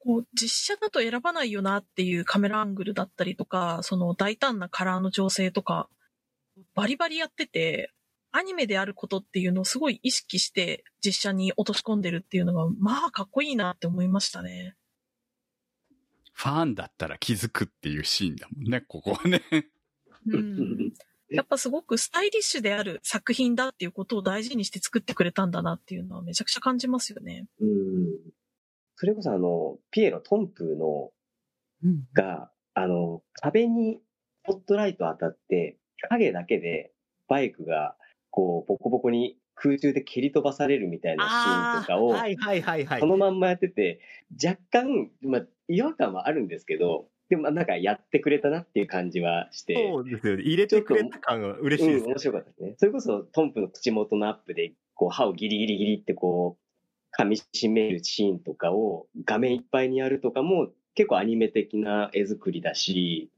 [0.00, 5.88] こう、実写だと選ばないよなっていうカメラアングルだったりとか、その大胆なカラーの調整とか、
[6.74, 7.92] バリバリやってて、
[8.32, 14.76] アニメであることっていうのをすごい意識して実写に落とし込んでるっていうのが、まあかっこいいなって思いましたね。
[16.32, 19.42] ファンだったら気づくっていうシーンだもんね、ここはね。
[20.26, 20.92] うん。
[21.28, 27.46] やっぱすごくスタイリッシュである作品だっていうことを大事にして作ってくれたんだなっていうのはめちゃくちゃ感じますよね。
[27.60, 27.68] うん。
[29.00, 31.10] それこそあの、ピエロ、トンプーの、
[31.82, 33.98] うんが、あの、壁に
[34.44, 35.78] スポットライト当たって、
[36.10, 36.92] 影だけで
[37.26, 37.96] バイクが、
[38.28, 43.06] こう、ボコボコに空中で蹴り飛ばされるみたいなシーンとかを、はいはいはいはいそ。
[43.06, 44.00] のまんまやってて、
[44.32, 50.42] 若干、まあ、違和感はあるんですけど、でもまあなんかやってくれたなっていう感じはして、そうですよね。
[50.42, 52.74] 入れてくれた感が嬉しいですうん、面白かったですね。
[52.76, 56.69] それこそトンプの口元のアップで、こう歯をギリギリギリってこう、
[57.18, 63.30] 噛み締めるシーンとかを画面いっぱいにやるとかも結構アニメ的な絵作りだし、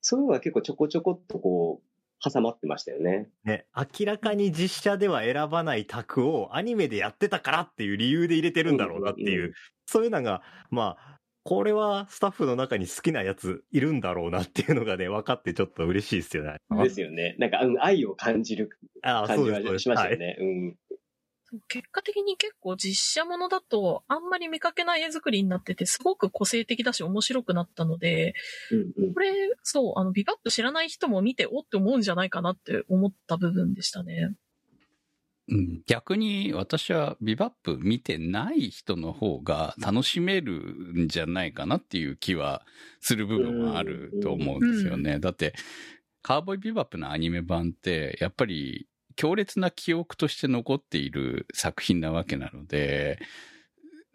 [0.00, 1.92] そういうのが結構ちょこちょこっとこう、
[2.24, 3.28] 挟まってましたよね。
[3.44, 9.52] ね、明らかに実写では選ばない卓をアニメでやってたからっていう理由で入れてるんだろうなっていう、うんうんうん
[9.84, 16.56] そういうのが、まあ、これはスタッフの中に好きなやついるんだろうなっていうのがね、分かってちょっと嬉しいですよね。
[16.82, 17.34] ですよね。
[17.38, 19.82] なんか、うん、愛を感じる感じはそうですそうです。
[19.82, 20.12] しましたはい。
[20.12, 20.36] よね。
[20.40, 20.76] うん。
[21.68, 28.34] 結果的に結構実写ものだとあんまり見かけない絵作りになっててすごく個性的だし面白くなったので、
[28.70, 34.34] うんうんこれ、そう、あの、ビバップ知らない人も見ておって思うんじゃないかなって思った部分でしたね。
[35.48, 42.64] うん逆に私はビバップ見てない人の方が楽しめるんじゃないかなっていう気は
[43.00, 45.18] する部分はあると思うんですよね。
[45.18, 45.52] だって、
[46.22, 53.18] カーボーイビバップのアニメ版って、やっぱり強烈な記憶として残っている作品なわけなので、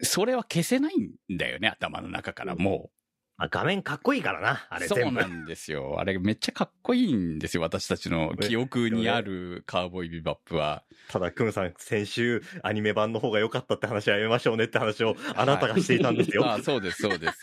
[0.00, 2.90] それは消せないんだよね、頭の中からも
[3.38, 4.80] まあ、画面かっこいいからな、あう。
[4.80, 5.36] れ全部そうな。
[5.36, 5.94] んですよ。
[6.00, 10.82] あれめっちゃかっこいいんですよ、私たちの記憶にあるカーボーイビバップは。
[11.08, 16.44] ただ、クムさん、先週アニメ版の方が良かったって話はやめましょうねって話をあなたがしていたんですよ。
[16.50, 17.34] あそうです、そうです。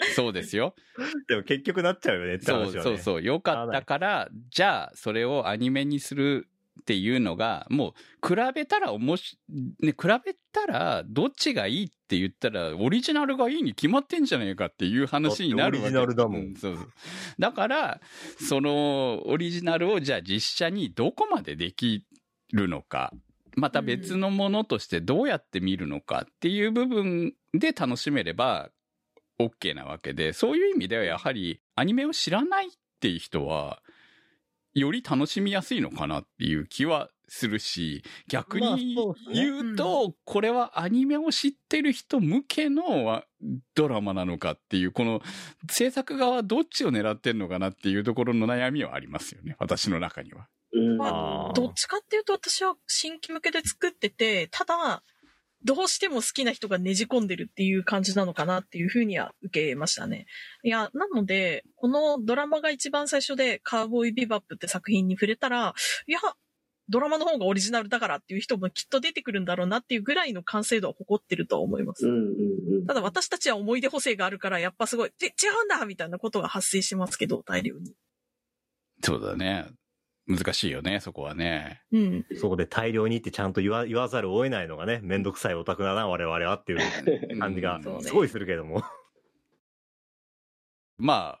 [0.16, 0.74] そうですよ。
[1.28, 2.82] でも結局なっちゃうよねってそう話はね。
[2.82, 3.22] そうそう。
[3.22, 6.48] よかったから、じゃあ、それをアニメにする
[6.80, 16.88] っていうのが、もう、比べたらおもし、ね、比べたら、どっちがいいって言ったら、オリジナルがいいに決まってんじゃねえかっていう話になるわけオリジナルだもんうそうそう。
[17.38, 18.00] だから、
[18.38, 22.06] その、オリジナルをじゃあ実写にどこまででき
[22.52, 23.12] るのか、
[23.56, 28.70] また別のものとしてどうやって見るのかっていう部分で楽しめれば
[29.40, 33.80] OK なわけで、そういう意味ではやはりアニメを知らないっていう人は、
[34.74, 38.96] より楽しみやすいのかなっていう気はするし、逆に
[39.32, 43.24] 言うと、これはアニメを知ってる人向けのわ
[43.74, 45.22] ドラマなのかっていう、この
[45.70, 50.46] 制作側はどっちを狙ってんのかなっていうところの悩みはありますよね、私の中には。
[50.72, 50.96] うん。
[50.96, 55.02] まあーどっちかっていうと私は新規向けで作ってて、ただ、
[55.64, 60.26] どうしても好きな人がねじ込んでるっていう感じなのかなっていうふうには受けましたね。
[60.62, 65.74] いや、なので、このドラマが一番最初でカーボーイビバップって作品に触れたら、
[66.06, 66.18] いや、
[66.88, 72.06] ドラマの方がオリジナルだからっていう人もきっと出てくるんだろうなっていうぐらいの完成度は誇ってるとは思います。
[72.06, 75.30] うんうんうんただ私たちは思い出補正があるから、やっぱすごい、で違
[75.62, 77.94] うんだみたいなことが発生しますけど、大量に。
[79.02, 79.66] そうだね。
[80.30, 81.82] 難しいよね、そこはね。
[81.90, 82.26] うん。
[82.36, 88.84] そこで大量にってちゃんと言わ言わざるを得ないのがね、めんどくさいオタクだな、我々はっていう感じがすごいするけども。
[90.98, 91.38] ま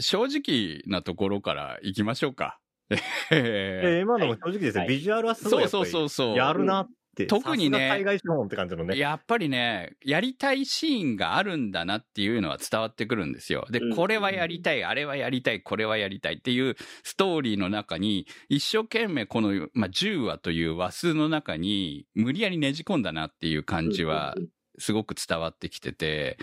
[0.00, 2.58] 正直なところから行きましょうか。
[3.30, 7.26] えー今のも正直ですね、はいビジュアルはすごいそうそうそうそうやるなっって。
[7.26, 8.98] 特にね海外資本って感じのね。
[8.98, 13.66] やっぱりね、やりたいシーンがあるんだなっていうのは伝わってくるんですよ。
[13.70, 24.34] でう、んこれはやりたい、あれはやりたい、これはやりたいっていうストーリーの中に、一生懸命この、まあ、10話という話数の中に、無理やりねじ込んだなっていう感じは
[24.78, 26.38] すごく伝わってきてて、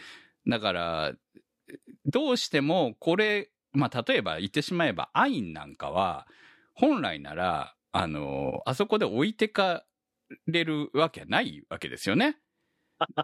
[0.48, 1.14] だから、
[2.06, 6.28] どうしてもこれ、まあ、例えば言ってしまえば、アインなんかは、
[6.74, 9.86] 本来なら、あの、あそこで置いてか
[10.48, 12.38] れるわけないわけですよね。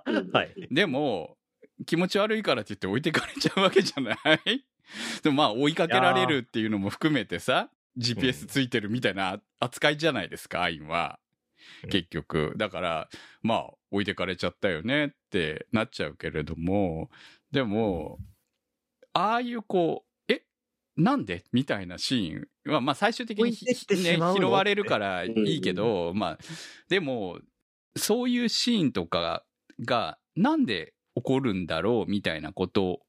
[0.06, 0.54] う んはい。
[0.72, 1.38] でも、
[1.86, 4.14] 気持ち悪いからって言って置いてかれちゃうわけじゃな
[4.46, 4.66] い？
[5.22, 11.20] でもまあ追いかけられるっていうのも含めてさ、GPS ついてるみたいな扱いじゃないですか、アインは。
[11.84, 12.54] うん結局。
[12.56, 13.10] だから、
[13.42, 17.10] まあ置いてかれちゃったよねってなっちゃうけれども、
[17.52, 18.20] でも、
[19.14, 20.07] ああいうこう、え
[20.98, 21.44] なんで？
[21.52, 26.38] みたいなシーンは、まあ最終的にね、拾われるからいいけど、まあ、
[26.90, 27.40] でも、
[27.96, 29.44] そういうシーンとか
[29.80, 33.02] が、なんで起こるんだろうみたいなこと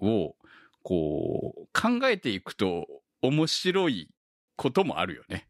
[0.00, 0.36] を、
[0.82, 2.86] こう、考えていくと
[3.22, 4.10] 面白い
[4.56, 5.46] こともあるよね。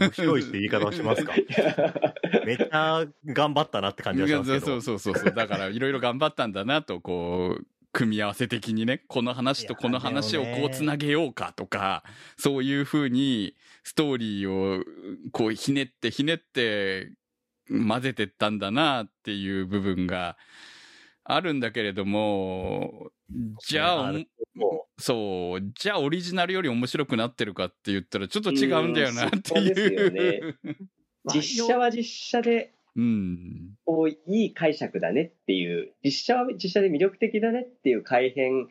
[0.00, 1.32] 面白いって言い方をしますか？
[2.44, 4.66] めっちゃ頑張ったなって感じがしますけど。
[4.66, 5.32] そうそうそうそう。
[5.34, 12.02] だからいろいろ頑張ったんだなと、こう、組み合わせ的にね、この話とこの話をこうつなげようかとか、
[12.38, 14.82] そういうふうにストーリーを
[15.32, 17.12] こうひねってひねって
[17.68, 20.36] 混ぜてったんだなっていう部分が
[21.24, 23.10] あるんだけれども、
[23.66, 24.12] じゃあ
[24.98, 30.58] そう、じゃあオリジナルより面白くなってるかって言ったらちょっと違うんだよなっていう。
[31.32, 33.74] 実写は実写で、うん。
[33.84, 38.68] こう、いい解釈だねっていう、実写は実写で魅力的だねっていう改変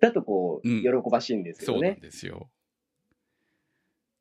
[0.00, 2.00] だと、こう、うん喜ばしいんですそうなんよね。
[2.00, 2.50] ですよ。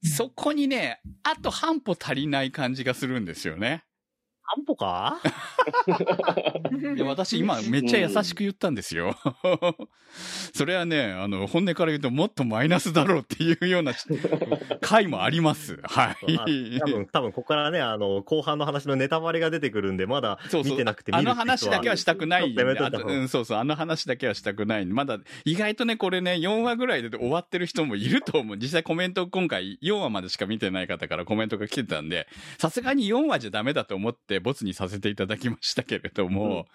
[0.03, 3.83] そこにね、あと半歩足りない感じがするんですよね。
[4.55, 5.19] 半歩か？
[6.95, 9.15] いや、私今めっちゃ優しく言ったんですよ。
[10.53, 13.93] それはね、あの、本音から言うともっとマイナスだろうっていうような
[14.81, 15.79] 回もあります。
[15.83, 16.79] はあい。
[16.79, 24.85] 多分、多分、ここからね、あの、後半の話のネタバレが出てくるんで、まだ見てなくて見あの話だけはしたくないうん、そうそう、あの話だけはしたくない。
[24.87, 28.57] まだ、意外とね、これね、4話ぐらいで終わってる人もいると思う。
[28.57, 36.65] 実際コメント今回4話までしか見てない方からコメントが来てたんで、さすがに4話じゃダメだと思ってボツにさせていただきましたけれども、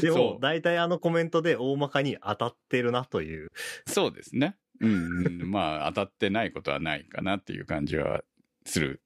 [0.00, 3.50] でも、大体あのコメントで大まかに当たってるなという。
[3.86, 4.56] そうですね。
[4.80, 8.22] うん、うん、まあ、 当たってないことはないかなっていう感じは
[8.64, 9.02] する。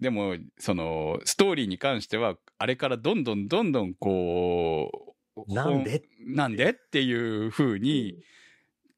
[0.00, 6.02] でも、その、ストーリーに関しては、あれからどんどんどんどんこう、なんで？
[6.20, 6.70] なんで？
[6.70, 7.12] ってい
[7.46, 8.22] う風に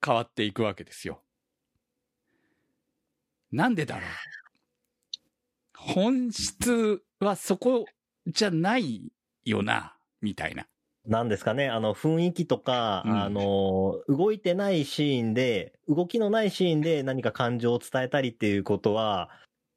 [0.05, 1.23] 変わっていくわけですよ。
[3.53, 4.05] なんでだろう。
[5.77, 7.85] 本質はそこ
[8.27, 9.13] じゃない
[9.45, 10.67] よな、みたいな。
[11.07, 13.23] なんですかね、あの、雰囲気とか、うん。
[13.23, 19.31] あの、動いてないシーンで、動きのないシーンで何か感情を伝えたりっていうことは、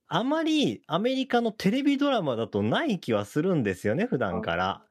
[0.07, 4.83] あまりアメリカのテレビドラマだとない気はするんですよね、普段から。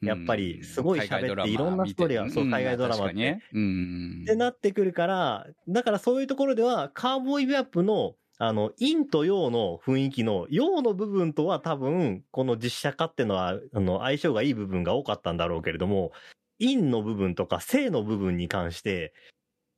[0.00, 3.14] やっぱりすごい喋っていろんなストーリーが見てそう海外ドラマって。
[3.32, 16.12] ってなってくるから、だからそういうところでは、カーボーイビュアップの、あの、陰と陽の雰囲気の、陽の部分とは多分、この実写化っていうのは、あの、相性がいい部分が多かったんだろうけれども、
[16.60, 19.14] 陰の部分とか性の部分に関して、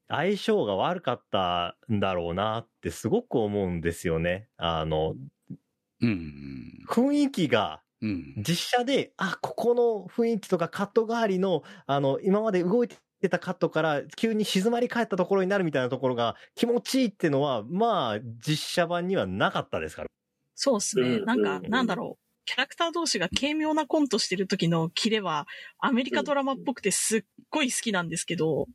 [0.08, 4.48] 相性が悪かったんだろうなってすごく思うんですよね。
[4.58, 5.16] あの、
[6.00, 6.88] うん。
[6.88, 8.46] 雰囲気がうん。
[8.46, 12.96] 実写で、あ、ここの雰囲気とかカット代わりの、あの、今まで動いて
[13.29, 20.09] たカットから急に静まり返ったところになるみたいなところが気持ちいいってのは、まあ、実写版にはなかったですから。
[20.55, 21.09] そうですね。
[21.09, 22.26] うんなんか、うんなんだろう。
[22.46, 25.46] キャラクター同士が軽妙なコントしてる時のキレは、
[25.79, 28.66] アメリカドラマっぽくてすっごい好きなんですけど、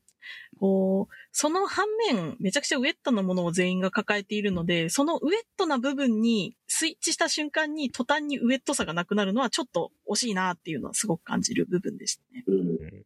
[0.59, 12.43] こう、その反面、めちゃくちゃウェットなものを全員が抱えているので、そのウェットな部分にスイッチした瞬間に途端にウェットさがなくなるのはちょっと惜しいなっていうのはすごく感じる部分でしたね。
[12.47, 13.05] うん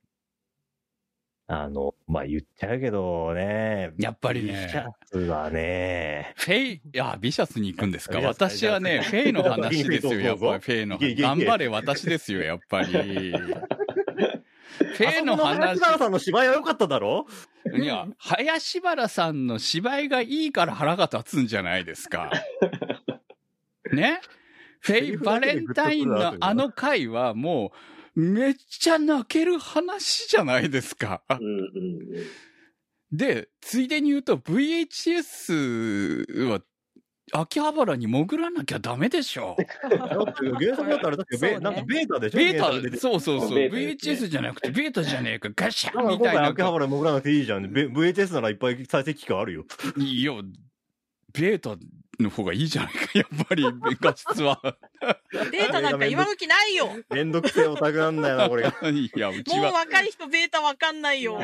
[1.47, 3.91] あの、まあ、言っちゃうけどね。
[3.99, 4.63] やっぱりね。
[4.65, 8.19] ビシャスはね、フェイ、いや、ビシャスに行くんですか？
[8.19, 10.60] 私はね、フェイの話ですよ、やっぱり。
[10.60, 12.88] フェイの頑張れ私ですよ、やっぱり。
[12.88, 17.28] フェイの話 林原さんの芝居は良かっただろ？
[17.80, 22.32] いや、林原さんの芝居がいいから腹が立つんじゃないですか。
[23.93, 24.20] ね？
[24.82, 27.78] フェイバレンタインのあの回はもう、
[28.16, 31.22] めっちゃ泣ける話じゃないですか。
[31.30, 31.70] うんうん
[33.11, 36.59] で、ついでに言うと VHS は
[37.32, 39.55] 秋葉原に潜らなきゃダメでしょ。
[39.57, 39.68] だっ
[40.34, 42.38] て原作だったら、だってベ、なんかベータでしょ？
[42.38, 43.51] ベー原作でタ、そうそうそう。
[43.51, 46.41] VHS じゃなくて、ベータじゃねえか、ガシャンみたいな。
[46.41, 47.72] 回秋葉原潜らなくていいじゃん。
[47.72, 49.66] ベ VHS ならいっぱい再生機会あるよ。
[49.97, 50.34] いや、
[51.34, 51.78] ベータ
[52.20, 53.63] の方がいいじゃないか、やっぱり、
[53.99, 54.59] 画質は。
[55.51, 56.89] データなんか今時ないよ。
[57.09, 58.74] めんどくせえオタクなんだよな、これが。
[58.89, 59.72] いや、うちもうは。
[59.74, 61.39] 若い人ベータわかんないよ。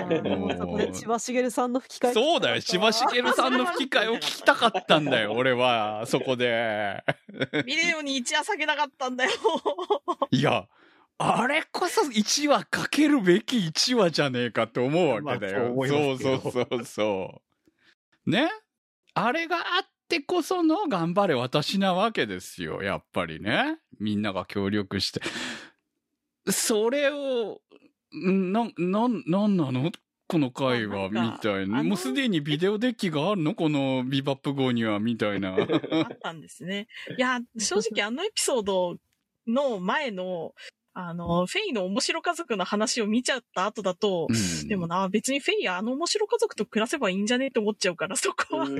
[0.94, 2.14] 千葉茂さんの吹き替え。
[2.14, 7.04] そうだよ、千葉茂さんの吹き替えを聞きたかったんだよ、 俺は、そこで。
[7.66, 9.32] ビデオに一夜下げなかったんだよ。
[10.32, 10.68] いや、
[11.18, 15.76] あれこそ1話かけるべき1話じゃねえかって思うわけだよ。
[15.76, 17.42] まあそうそうそうそ
[18.26, 18.30] う。
[18.30, 18.50] ね？
[19.14, 23.78] あれがあってこその頑張れ私なわけですよ、やっぱりね。
[23.98, 25.22] みんなが協力して。
[26.52, 27.62] それを、
[28.14, 29.90] んな、な、なんなの
[30.28, 31.82] この回は、みたいな。
[31.84, 33.56] もうすでにビデオデッキがあるの？
[33.56, 35.56] このビバップ号には、みたいな。
[35.56, 35.68] あっ
[36.22, 36.88] たんですね。
[37.18, 38.98] いや、正直あのエピソード
[39.48, 40.54] の前の、
[40.94, 47.48] あの、フェイの面白家族の話を見ちゃった後だと、うんでもな、別にフェイやあの面白家族と暮らせばいいんじゃね？
[47.48, 48.68] って思っちゃうから、そこは。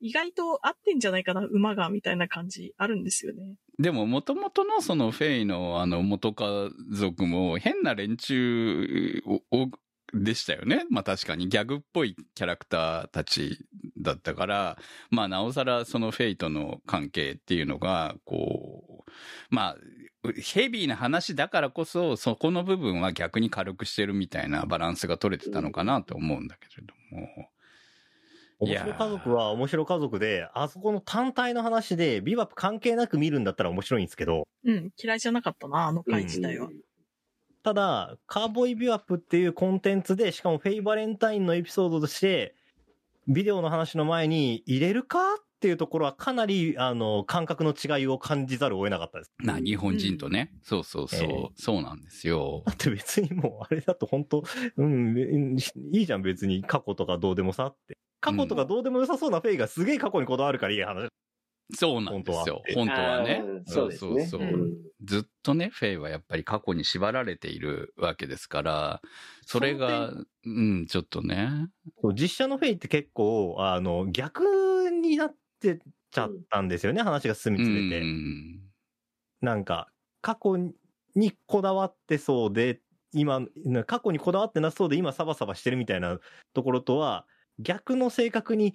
[0.00, 3.56] 意外と合ってんじゃないかな、馬が、みたいな感じあるんですよね。
[3.78, 9.70] でも、もともとのそのフェイのあの元家族も変な連中をを
[10.14, 10.84] でしたよね。
[10.90, 13.58] まあ確かにギャグっぽいキャラクターたち
[13.98, 14.78] だったから、
[15.10, 19.10] まあなおさらそのフェイとの関係っていうのが、こう、
[19.50, 19.76] まあ、
[20.32, 27.50] ヘビーな話だからこそ、そこの部分は逆に軽くしてるみたいなバランスが取れてたのかなと思うんだけれども。
[28.62, 36.70] い面白家族は面白家族で、あそこの単体の話でビバップ関係なく見るんだったら面白いんですけど、うん、嫌いじゃなかったな、あの回自体は。
[37.62, 42.54] ただ、カーボーイビバップっていうコンテンツで、しかもフェイバレンタインのエピソードとして、
[43.28, 45.18] ビデオの話の前に入れるか
[45.56, 49.32] っていうところはかなり、あの、感覚の違いを感じざるを得なかったです。
[49.38, 50.52] な、日本人とね。
[50.62, 51.28] そうそうそう。
[51.28, 52.62] ええそうなんですよ。
[52.66, 54.44] だって別にもうあれだと本当、
[54.76, 55.56] うん、
[55.92, 57.96] いいじゃん別に過去とかどうでもさって。
[58.20, 61.08] 過去とかどうでも良さそうなフェイがすげえ過去にこだわるからいい話。
[61.74, 62.62] そうなんですよ。
[62.74, 63.42] 本本当はね。
[63.66, 64.26] そうですね。
[64.26, 69.02] そうそううんずっとね、フェイはやっぱり過去に縛られているわけですから、
[69.44, 70.12] それが、
[70.44, 71.50] うん、ちょっとね。
[72.00, 75.34] そう実写のフェイって結構、あの、逆になっ
[75.66, 75.78] て
[76.10, 78.00] ちゃったんですよね、話が進みうつれて。
[78.00, 78.60] ん。
[79.40, 79.90] なんか、
[80.22, 80.56] 過去
[81.14, 82.80] にこだわってそうで、
[83.12, 86.18] 今、な過去にこだわってなさそうで今サバサバしてるみたいな
[86.54, 87.26] ところとは、
[87.58, 88.74] 逆の性格に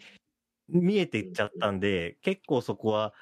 [0.70, 3.14] 見えていっちゃったんで、結構そこは、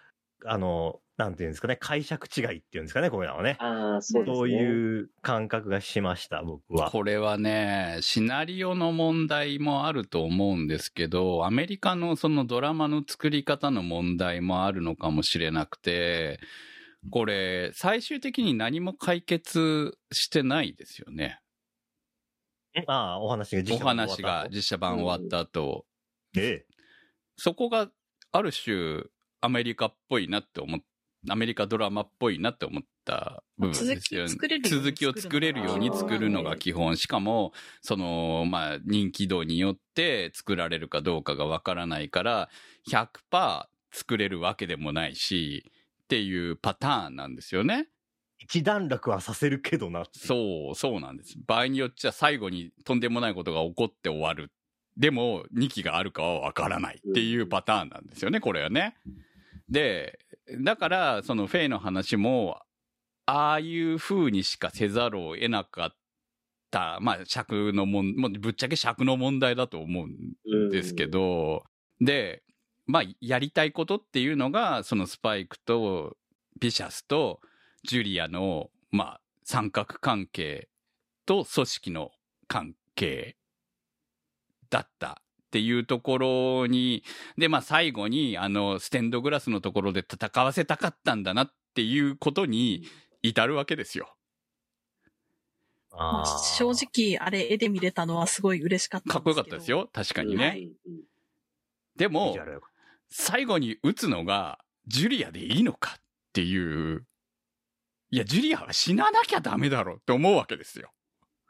[0.46, 3.58] あの、なんていうんですかね、解釈違いっていうんですかね、こういうのはね。
[3.60, 4.36] ああ、そうですね。
[4.38, 6.90] そういう感覚がしました、僕は。
[6.90, 16.40] これはね、シナリオの問題もあると思うんですけど、アメリカのそのドラマの作り方の問題もあるのかもしれなくて、
[17.12, 21.42] これ、最終的に何も解決してないですよね。
[22.88, 25.86] ああ、お話が実お写版終わったが実写版終わった後、
[26.38, 26.66] ええ。
[27.36, 27.90] そこが
[28.32, 29.04] ある種
[29.42, 30.80] アメリカっぽいなって思っ
[31.28, 34.30] アメリカドラマっぽいなって思った部分ですよね。
[34.30, 36.96] 続きを作れるように続きを作れるように作るのが基本。
[36.98, 37.52] しかも、
[37.82, 42.50] その、まあ、人気度によって作られるかどうかがわからないから、
[42.90, 45.66] 100%作れるわけでもないし、
[46.04, 47.88] っていうパターンなんですよね。
[48.40, 50.06] 一段落はさせるけどな。
[50.12, 51.38] そう、そうなんです。
[51.46, 54.52] 場合によっちゃ最後にとんでもないことが起こって終わる。
[54.98, 58.96] でも、2期があるかはわからないっていうパターンなんですよね、これはね。
[59.70, 60.20] で、
[60.62, 62.60] だから、そのフェイの話も、
[63.26, 65.96] ああいう風にしかせざるを得なかっ
[66.72, 71.64] た、まあ、尺のもん、もうぶっちゃけ尺の問題だと思うんですけど、
[72.02, 72.44] で、
[72.88, 76.18] まあ、やりたいことっていうのが、そのスパイクと
[76.60, 77.40] ビシャスと
[77.84, 80.70] ジュリアの、まあ、三角関係
[81.26, 82.12] と組織の
[82.48, 83.38] 関係
[84.70, 87.04] だったっていうところに、
[87.38, 92.84] で、まあ最後に、あの、ステンドグラスのところで戦わせたかったんだなっていうことに
[93.24, 94.16] 至るわけですよ。
[95.92, 96.26] まあ、
[96.58, 99.20] 正直、あれ絵で見れたのはすごい嬉しかったんですけど。
[99.20, 99.90] かっこよかったですよ。
[99.92, 100.48] 確かにね。
[100.48, 100.72] はい
[102.00, 102.34] でも
[103.10, 107.06] 最後に撃つのが、ジュリアでいいのかっていう、
[108.12, 110.92] いや、ジュリアは死ななきゃダメだろって思うわけですよ。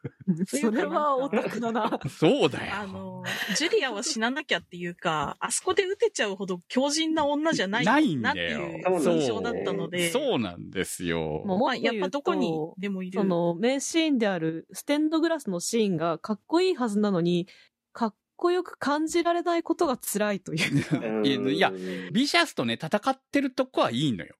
[0.47, 1.99] それはオタクだな。
[2.09, 2.73] そうだよ。
[2.73, 3.23] あの、
[3.55, 11.43] ジュリアは死ななきゃっていうか、あそこで撃てちゃうほど強靭な女じゃないないんなってだよいう印象だったので、そうなんですよ。
[11.45, 13.19] もうまあ、やっぱどこにでもいる。
[13.19, 17.47] その名シーンであるステンドグラスのシーンがかっこいいはずなのに、
[17.91, 20.85] かっこよく感じられないことが辛いという。
[21.19, 21.71] うんいや、
[22.11, 24.35] ビシャスとね、戦ってるとこはいいのよ。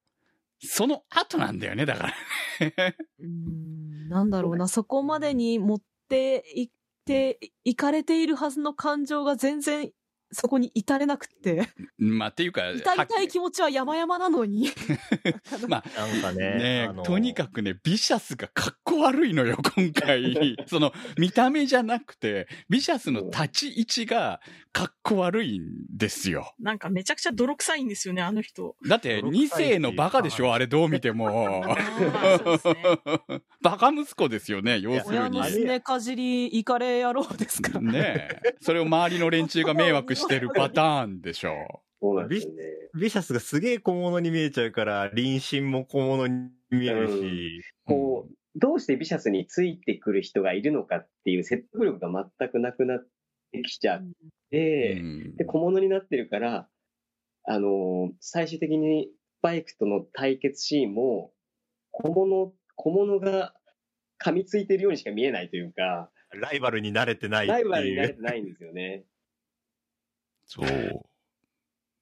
[0.62, 2.14] その後なんだよね、だから。
[3.18, 6.70] うーんなんだろうな、そこまでに持っていっ
[7.06, 9.90] て、いかれているはずの感情が全然
[10.32, 11.68] そこに至れなくって、
[11.98, 14.70] まあ、っていうか、至りたい気持ちは山々なのに。
[15.68, 20.56] まあ、なんかね、ねあのとにかくね、ビシャスがかっこ悪いのよ、 今回。
[20.66, 24.40] その、見た目じゃなくて、ビシャスの立ち位置が
[24.72, 26.54] かっこ悪いんですよ。
[26.60, 28.76] なんかめちゃくちゃ泥臭いんですよね、あの人。
[28.86, 31.64] だって、2世のバカでしょ、あれどう見ても。
[31.66, 31.76] ね
[33.62, 35.44] バカ息子ですよね、要する親にの。
[35.44, 37.80] すねかじり、イカレ野郎ですから。
[37.80, 38.56] ねえ。
[38.60, 41.82] それを周りの連中が迷惑してるパターンでしょ。
[42.00, 42.62] そうなんですよね。
[42.98, 53.06] ビシャスがすげえ小物に見えちゃうから、臨神も小物に見えるし、こう、どうしてビシャスについてくる人がいるのかっていう説得力が全くなくなっ
[53.52, 54.08] てきちゃっ
[54.50, 56.68] て、うんで、小物になってるから、
[57.44, 59.08] あのー最終的に
[59.38, 61.32] スパイクとの対決シーンも、
[61.90, 63.54] 小物、小物が
[64.22, 67.70] 噛みついてるようにしか見えないというか、ライバルに慣れてないっていう。
[67.70, 69.04] ライバルになれてないんですよね。
[70.52, 70.66] そう。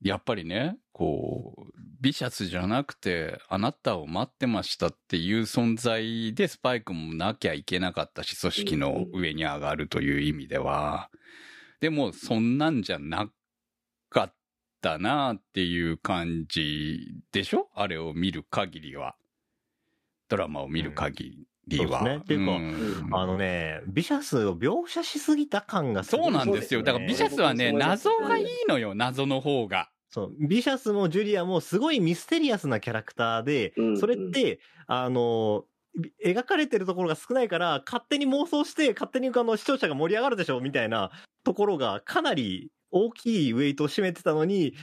[0.00, 11.10] やっぱりね、こう、ビシャスじゃなくて、あなたを待ってましたっていう存在でスパイクもなきゃいけなかったし、組織の上に上がるという意味では。
[11.80, 13.30] でも、そんなんじゃな
[14.08, 14.34] かっ
[14.80, 17.68] たなっていう感じでしょ？
[17.74, 19.14] あれを見る限りは。
[20.28, 21.84] ドラマを見る限りは。
[21.84, 22.16] うんそうですね。
[22.16, 23.20] っていうかん。
[23.20, 26.82] あのね、ビシャスを描写しすぎた感がすごいそうなんですよ。
[26.82, 29.90] だからビシャスはね、謎がいいのよ、謎の方が。
[30.10, 35.64] そう、ビシャスもジュリアもすごいミステリアスなキャラクターで、うんそれって、あの、
[35.98, 41.10] び描かれてるところが少ないから、勝手に妄想して、勝手にあの視聴者が盛り上がるでしょ、みたいな
[41.44, 44.74] ところがかなり大きいウェイトを占めてたのに、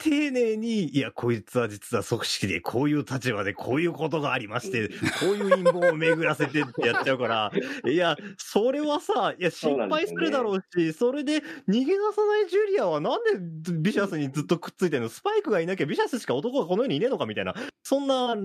[0.00, 4.88] 丁寧に、いや、こいつは実は組織でこういう立場でこういうことがありまして、
[5.20, 7.52] こういう陰謀を巡らせてってやっちゃうから、
[7.86, 15.08] いや、それはさ、いや、心配するだろうし、それで逃げ出さないジュリアはなんでビシャスにずっとくっついてるの？
[15.10, 18.36] スパイクがいなきゃビシャスしか男がこの世にいねえのかみたいな、そんな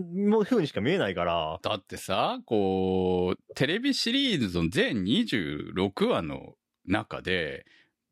[0.43, 7.65] 風にしか見えないから、だってさ、こう、テレビシリーズの全26話の中で、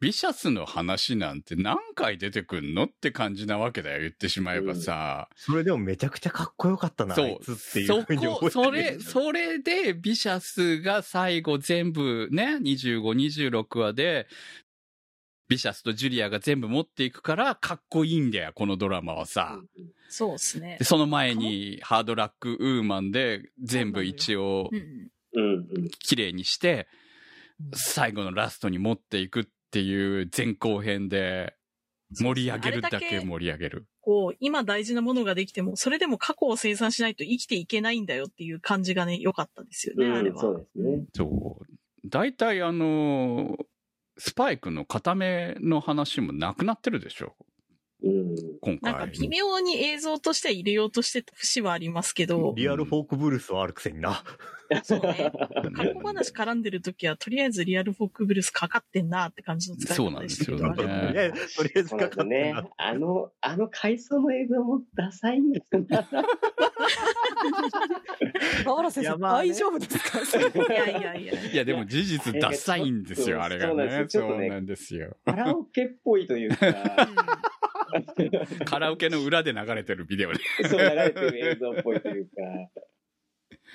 [0.03, 5.29] ビシャスの話なんて何回出てくんのって感じなわけだよ、言ってしまえばさ。
[5.37, 13.01] それでもめちゃくちゃかっこよかったな、あそいうつっていうそ風に思こ、そってるれ、それで、ビシャスが最後全部ね、25、
[13.53, 14.27] 26話で、
[15.47, 19.57] ビシャスとジュリアが全部持っていくから、かっこいいんだよ、このドラマはさ。
[20.09, 20.83] そうですねで。
[20.83, 25.89] その前に、ハードラックウーマンで、全部一応う、んうんうん。
[25.99, 26.89] 綺麗にして、
[27.73, 31.55] 最後のラストに持っていくっていう前後編で、
[32.15, 33.87] 盛り上げるだけ盛り上げる。
[34.01, 40.39] こう、今大事なものができても、それでも過去を生産しないと生きていけないんだよっていう感じがね、良かったですよね、あれは。
[40.39, 41.05] そうですね。
[41.15, 42.07] そう。
[42.07, 43.57] 大体あの、
[44.17, 47.35] スパイクの固めの話もなくなってるでしょ
[48.03, 48.35] うん。
[48.61, 49.09] 今なんか回。
[49.11, 54.23] 微妙に映像としては入れようとしてた節はありますけど、リアルフォークブルースはあるくせにな。
[54.83, 55.31] そうね。
[55.75, 62.67] 過去話絡んでる時は、とりあえずリアルフォークブルースかかってんなって感じの使い方でしたけどそうなんですよねとりあえずかかってな。
[62.77, 65.85] あの、あの回想の映像もダサいんですよ。
[68.63, 70.63] 河原先生、いやまあね大丈夫ですか？
[70.63, 71.33] いやいやいや。
[71.51, 74.03] いや、でも事実ダサいんですよ、あれがそうなんね。
[74.03, 75.17] ですよちょっとねそうなんですよ。
[75.25, 76.57] カラオケっぽいというか、
[78.65, 80.39] カラオケの裏で流れてるビデオで。
[80.67, 82.31] そう流れてる映像っぽいというか、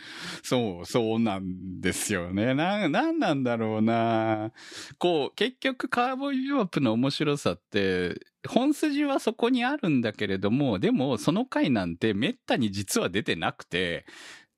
[0.43, 2.55] そう、そうなんですよね。
[2.55, 4.53] な、なんなんだろうな。
[4.99, 14.07] こう、結局カーボーイビバップの面白さって、本筋はそこにあるんだけれども、でもその回なんてめったに実は出てなくて、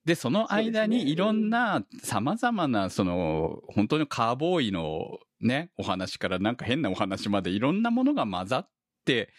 [0.05, 9.33] で、その間にいろんな様々な、その、本当にカーボーイのね、お話からなんか変なお話までいろんなものが混ざって、て、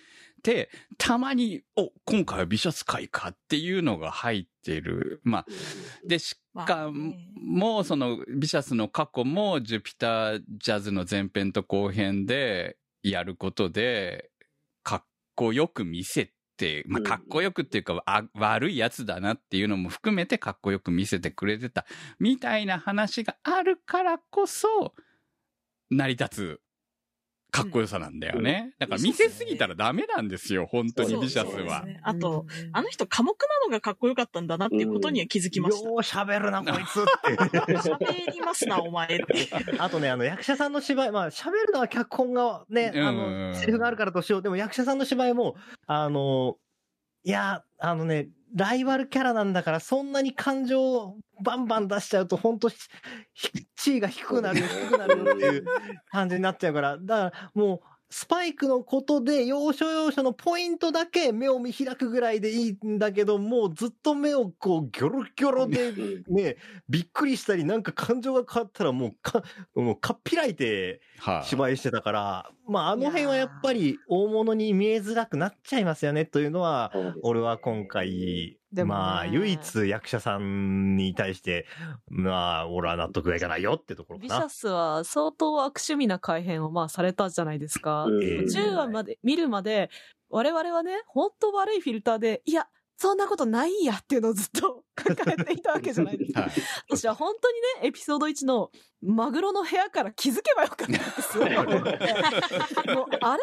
[0.97, 5.21] たまに、お、今回はビシャス回かっていうのが入ってる。
[5.23, 5.45] まあ、
[6.07, 7.29] で、しまあかね。
[7.35, 14.29] も、その、ビシャスの過去も、ジュピタージャズの前編と後編でやることで、
[14.83, 15.03] かっ
[15.35, 17.03] こよく見せて、まあ、うん。
[17.05, 21.85] かっこよくっていうか、あ悪いやつだなっていうのも含めてかっこよく見せてくれてた、
[22.19, 24.93] みたいな話があるからこそ、
[25.89, 26.61] 成り立つ
[27.51, 28.73] かっこよさなんだよね。
[28.79, 31.85] だから見せすぎたらダメなんですよ、本当にビシャスはそうです。
[31.85, 35.87] ねあと、あの人、寡黙なのがかっこよかったんだなっていうことには気づきました。
[35.89, 37.03] よう喋るな、こいつっ
[37.59, 37.67] て。
[37.77, 39.49] 喋りますな、お前って。
[39.79, 43.17] あとね、あの、役者さんの芝居、まあ、喋るのは脚本がね、あうん
[43.51, 44.41] の、セリフがあるからとしよう。
[44.41, 45.55] でも役者さんの芝居も、
[45.87, 46.55] あの、
[47.23, 52.77] いや、あのね、ライバルキャラなんだから、そんなに感情をバンバン出しちゃうと、本当地
[53.85, 55.65] 位が低くなるよ、低くなるよっていう
[56.09, 57.79] 感じになっちゃうから、だからもう、
[58.13, 66.35] スパイクのことで、要所要所のポイントだけ目を見開くぐらいでいいんだけど、もうずっと目をこう、ギョロギョロでうん。
[66.35, 66.57] ね、
[66.89, 69.43] びっくりしたり、なんか感情が変わったらもうか、
[69.75, 76.91] もうかっぴらいてはい、芝居してたから、まああの辺はやっぱり大物に見えづらくなっちゃいますよねというのは、
[77.21, 81.65] 俺は今回、まあ唯一役者さんに対して、
[82.09, 84.35] まあ俺は納得がいかないよってところかな。
[84.35, 88.05] ビシャスは相当悪趣味な改変をまあされたじゃないですか。
[88.05, 89.89] うんええ10話まで、見るまで、
[90.29, 92.67] 我々はね、本当悪いフィルターで、いや、
[93.01, 96.41] そんなことないんやっていうのをずっと 抱えていたわけじゃないですか。
[96.41, 96.51] はい。
[96.87, 98.69] 私は本当にね、エピソード1の
[99.01, 101.45] マグロの部屋から気づけばよかったんですよ。
[101.45, 103.37] もうあれから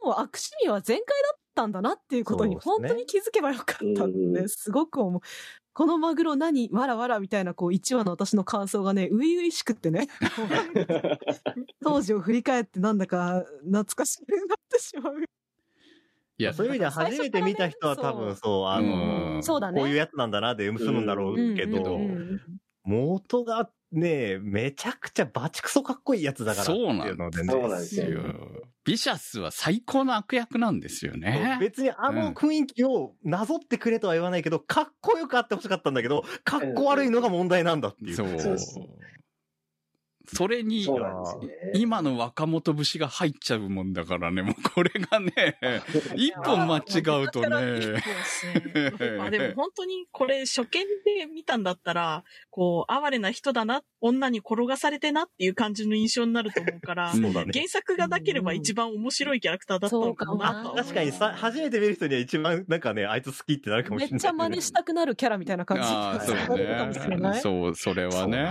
[0.00, 5.20] もう悪趣味は全開だったんだなっていうことに本当に気づけばよかったんで、すごく思う。
[5.74, 10.08] このマグロ何わらわらみたいなこう1話の私の感想がね、初々しくってね。
[11.84, 15.28] 当時を振り返ってなんだか懐かしくなってしまう。
[16.38, 19.80] いや、そういう意味では初めて見た人は多分そう、あの、うんそうだね。
[19.80, 21.98] こういうやつなんだなで済むんだろうけど、
[22.84, 27.52] 元がね、めちゃくちゃバチクソかっこいいやつだからっていうのでね。
[27.52, 28.22] そうなんですよよ
[28.84, 31.58] ビシャスは最高の悪役なんですよね。
[31.60, 38.14] 別にあの雰囲気をなぞってくれとは言わないけど、かっこよくあってほしかったんだけど、かっこ悪いのが問題なんだっていう。
[38.14, 38.58] そう。
[40.34, 40.92] それにね。
[41.74, 45.58] 今の若元節が入っちゃうもんだからね、もうこれがね、
[46.16, 47.48] 一本間違うとね。
[49.18, 57.50] まあ でも本当にこれ初見で見たんだったら、こう、哀れな人だな、女に転がされてなっていう感じの印象になると思うから、う んそうだね。
[57.52, 60.74] 原作がなければ一番面白いキャラクターだったのかなと。
[60.74, 64.20] 確かにさ、初めて見る人には一番なんかね、あいつ好きってなるかもめっしれない。
[64.20, 67.32] ちゃ真似したくなるキャラみたいな感じああ、そうなるかもしれない。
[67.32, 68.50] ねそう、それはね。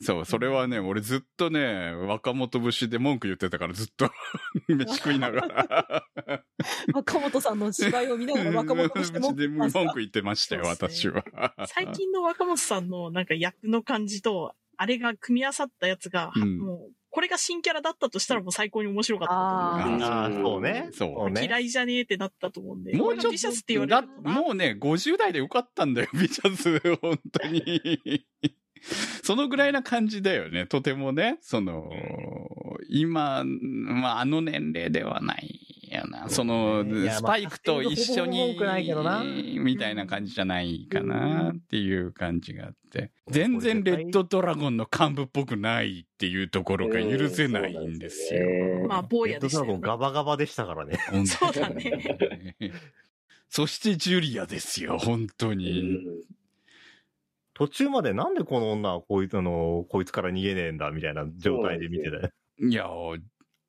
[0.00, 4.10] そう、それはね、俺ずっとね、若元節で文句言ってたからずっと
[4.68, 6.04] 飯食いながら。
[6.92, 11.54] 若本さんの芝居を見ながら若本としてもで文句言ってましたよ、そうです私は。
[11.66, 20.02] 最近の若本さんのなんか役の感じと、あれが組み合わさったやつが、うんもう、これが新キャラだったとしたらもう最高に面白かったと思う。
[20.02, 20.88] ああ、そうね。
[20.92, 21.46] そうね。
[21.46, 22.96] 嫌いじゃねえってなったと思うんで。
[22.96, 28.24] もうちょっビシャスって言われもうね、50代でよかったんだよ、ビシャス、本当に。
[29.22, 31.38] そのぐらいな感じだよね、とてもね。
[31.40, 31.90] その、
[32.88, 36.28] 今、まあ、あの年齢ではないよな。
[36.28, 38.56] そのスパイクと一緒に
[39.60, 43.10] みたいな感じじゃないかなっていう感じがあって。
[43.28, 48.86] 全然レッドドラゴンの幹部っぽくないっていうところが許せないんですよ。
[48.88, 49.80] まあ、坊レッドドラゴン。
[49.80, 50.98] ガバガバでしたからね。
[51.26, 52.54] そうだね。
[53.48, 56.00] そしてジュリアですよ、本当うに。
[57.64, 62.30] ん途中までなんでこの女はこいつあの、こいつから逃げねえんだみたいな状態で見てたよ。
[62.60, 62.86] いや、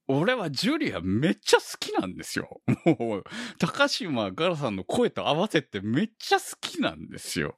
[0.07, 2.61] 俺はジュリアめっちゃ好きなんですよ。
[2.99, 3.23] もう、
[3.59, 7.57] 高島ガラさんの声と合わせてめっちゃ好きなんですよ。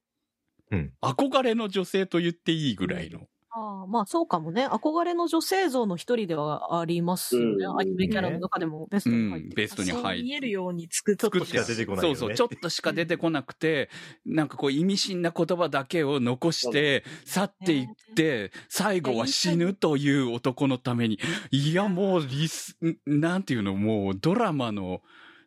[0.72, 0.94] うん。
[1.02, 3.22] 憧れの女性と言っていいぐらいの。
[3.54, 4.66] ああまあそうかもね。
[4.68, 7.66] 憧れの女性像の一人ではありますよね。
[7.66, 12.16] うんアニメキャラの中でもベストに入ってる、うんベストにそう入って見えるように作っちょっとしか出てこないよね。
[12.16, 13.90] そうそう、ちょっとしか出てこなくて、
[14.26, 21.20] なんかこう意味深な言葉だけを残して、去っていって、最後は死ぬという男のために、
[21.52, 25.02] いやもうリス、んなんていうの、もうドラマの、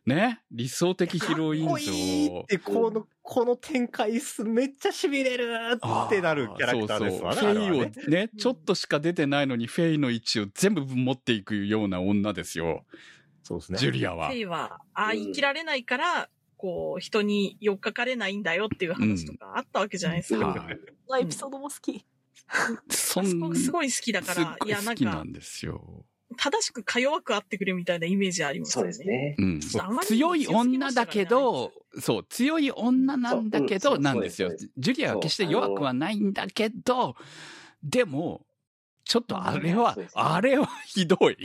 [0.05, 7.41] ね、理想的ヒロイン像かっこいいって、この、この展開す、めっちゃ痺れるってなるキャラクターですわね。
[7.41, 12.85] そうそうフェイをねね、ちょっとしか出てないのに、フェイの位置を全部持っていくような女ですよ。
[13.41, 13.79] そうですね。
[13.79, 14.37] ジュリアはフェ。
[14.37, 20.47] イは、ああ、生きられないから、こう、人に寄っかかれないんだよっていう話とかあったわけじゃないですか。
[20.47, 20.77] はい
[21.07, 22.03] このエピソードも好き。
[22.89, 26.05] そあそこすごい好きだから、いや、なんか好きなん、ですよ。
[26.37, 28.97] 正しくか弱くあってくれみたいなイメージありますそうよね。
[28.97, 29.35] ですね。
[29.37, 29.59] うん
[30.01, 34.51] 強い女だけど、そう、強い女なんだけど、なんですよ。
[34.77, 37.15] ジュリアは決して弱くはないんだけど、
[37.83, 38.45] でも、
[39.05, 41.37] ちょっとあれはあれはひどい。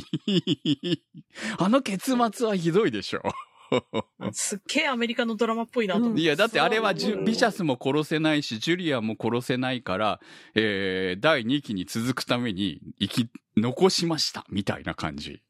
[1.59, 3.23] あの結末はひどいでしょ。
[4.33, 6.21] すっげえアメリカのドラマっぽいなと思って。
[6.21, 10.21] いや、だってあれはジュうんビシャスも殺せないし、ジュリアも殺せないから、
[10.55, 15.43] えー、第2期に続くために生き、残しました、みたいな感じ。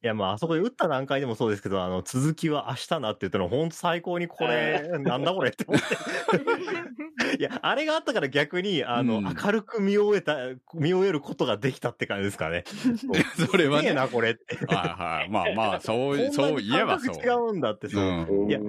[0.00, 7.36] いや、まあ、あそこで打った段階でもそうですけど、あの、続きは明日なって言ったの、本当最高にこれ、 なんだこれって思って。
[7.36, 10.36] いや、あれがあったから逆に、あの、うん明るく見終えた、
[10.74, 12.62] 見終えることができたって感じですかね。
[13.50, 13.78] それはね。
[13.78, 14.56] すげえな、これって。
[14.66, 15.28] はいはい。
[15.30, 17.16] まあまあ、そう、そうに言えばそう。
[17.16, 18.04] 違うんだって、そう。
[18.04, 18.60] うんいや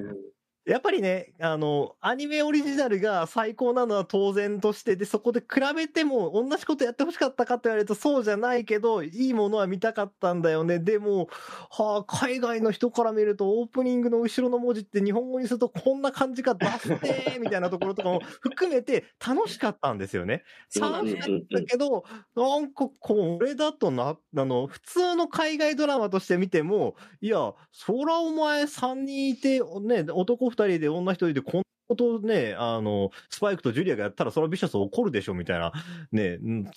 [0.70, 10.78] やっぱりね、あの、アニメオリジナルが最高なのは当然として、で、そこで比べても同じことやってほしかったかって言われるとそうじゃないけど、いいものは見たかったんだよね。
[10.78, 11.28] でも、
[11.72, 20.44] はあ、海外の人から見るとオープニングの後ろの文字って日本語にするとこんな感じか出して、 みたいなところとかも含めて楽しかったんですよね。
[20.80, 22.04] 楽しかったけど、
[22.36, 35.72] なんかこれだとな、あの、普通の海外ドラマとして見ても、いや、そらお前3人いて、ね、男2人で女1人でこんなことをね、あの、スパイクとジュリアがやったらそれはビシャス怒るでしょみたいな、
[36.12, 36.72] ね、うん。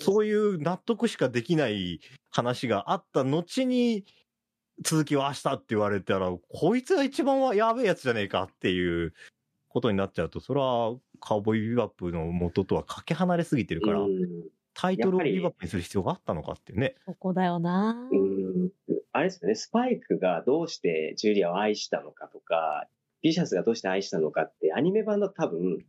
[0.00, 2.00] そういう納得しかできない
[2.30, 4.04] 話があった後に、
[4.82, 9.12] 続きは明日って言われたら、こいつが一番はやべえやつじゃねえかっていう
[9.68, 14.48] ことになっちゃうと、それはカウボーイビバップの元とはかけ離れすぎてるから、うん。
[14.72, 16.94] タイトルをビバップにする必要があったのかっていうね。
[17.04, 18.70] そこだよなうん。
[19.12, 22.86] あれですよね、スパイクがどうしてジュリアを愛したのかとか、
[23.22, 25.84] ビシャスがどうして愛したのかって、アニメ版だと多分、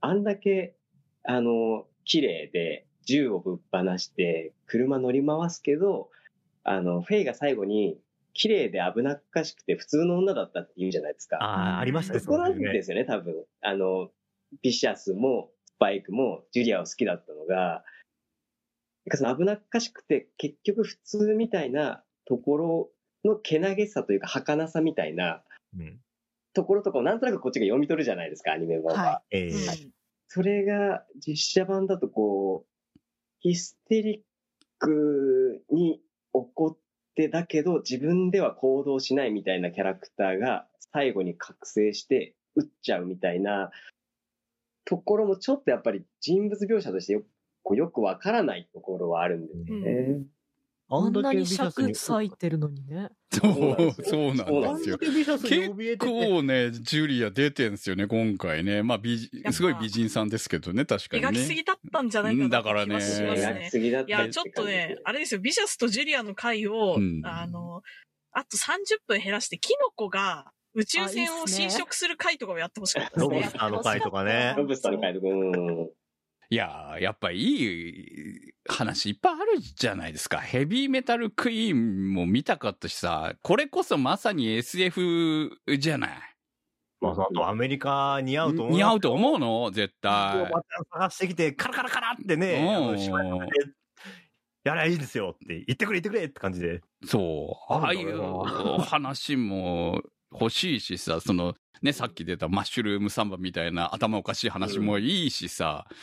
[0.00, 0.76] あんだけ、
[1.24, 6.10] あの、綺麗で銃をぶっ放して車乗り回すけど、
[6.64, 7.98] あの、フェイが最後に、
[8.38, 11.38] 綺麗で危なっかしくて普通の女だったって言うじゃないですか。
[11.42, 13.34] ああ、ありましたね、そこなんですよね、多分。
[13.62, 14.10] あの、
[14.62, 17.82] ビシャスもスパイクもジュリアを好きだったのが、
[19.06, 22.90] なんかその危なっかしくて結局普通みたいなところ
[23.24, 25.42] のけなげさというか儚さみたいな
[25.78, 26.00] うん。
[26.56, 29.02] ところとかをなんとなくこっちが読み取るじゃないですか、アニメ版は。
[29.02, 29.92] はええうん
[30.28, 32.98] それが実写版だとこう、
[33.38, 34.20] ヒステリッ
[34.78, 36.00] クに
[36.32, 36.78] 怒っ
[37.14, 43.70] てだけど自分では行動しないみたいなキャラクターが最後に覚醒して撃っちゃうみたいな
[44.84, 50.26] ところもちょっとやっぱり人物描写としてよくわからないところはあるんですよね。
[50.88, 53.08] あんなに尺割いてるのにね。
[53.32, 55.98] そうそうなんですよ結。
[55.98, 58.84] 構ね、ジュリア出てんすよね、今回ね。
[58.84, 61.28] まあ、美人ぱすごい美人さんですけどね、確かにね。
[61.28, 63.68] 描きすぎだったんじゃないかなうんだからねす描きね。
[63.70, 67.82] すぎだったいや、ちょっとね、あれですよ、ビシャスとジュリアの回を、うんあの、
[68.30, 73.52] あと30分減らして、キノコが宇宙船を侵食する回とかをやってほしかったですねロブス。
[73.54, 74.54] ターの回とかね。
[74.56, 75.90] ロブスターの回とか、うん。
[76.48, 80.38] いやー、やっぱいい話いっぱいあるじゃないですか。
[80.38, 86.10] ヘビーメタルクイーンも見たかったしさ、これこそまさに SF じゃない？
[87.00, 88.74] まあ、アメリカ似合うと思う。
[88.74, 89.70] 似合うと思うの？
[89.70, 90.50] 絶対
[90.90, 92.64] 探してきて、カラカラカラってね、
[94.64, 96.80] やりゃいいですよって、言ってくれ言ってくれって感じで。
[97.04, 97.72] そう。
[97.72, 98.18] ああいう
[98.80, 100.00] 話も
[100.32, 105.94] 欲しいしさ、その、ね、さっき出たマッシュルームサンバみたいな頭おかしい話もいいしさ、あい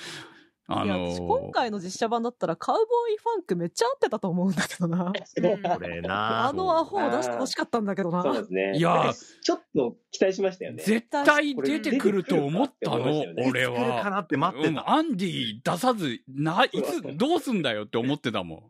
[0.67, 5.05] や、の私今回の実写版だったらカウボーイファンクめっちゃ合ってたと思うんだけどな。
[5.05, 8.23] これなあのアホを出してほしかったんだけどな。
[8.23, 8.77] そうですね。
[8.77, 10.83] いやちょっと期待しましたよね。
[10.83, 14.09] 絶対出てくると思ったのこれ出てくるか。
[14.09, 14.89] なって待ってうんた。
[14.89, 18.63] アンディ出さず、な、いつ、どうすんだよって思ってたもん。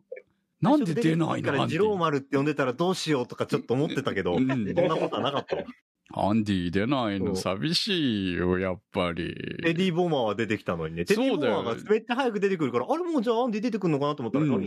[0.60, 1.98] なんで出ないのアンデからジローィ。
[1.98, 5.64] マルって呼んでたらどうしようとかちょっと思ってたけど、うんそんなことはなかったわ。
[6.12, 7.34] アンディ出ないの？
[7.34, 9.34] 寂しいよ、やっぱり。
[9.62, 11.04] テディ・ボマーは出てきたのにね。
[11.04, 14.58] テディ・ボそうだよマーがめっちゃ早く出てくるから、あれもうじゃあアンディ出てくるのかなと思ったら、うんア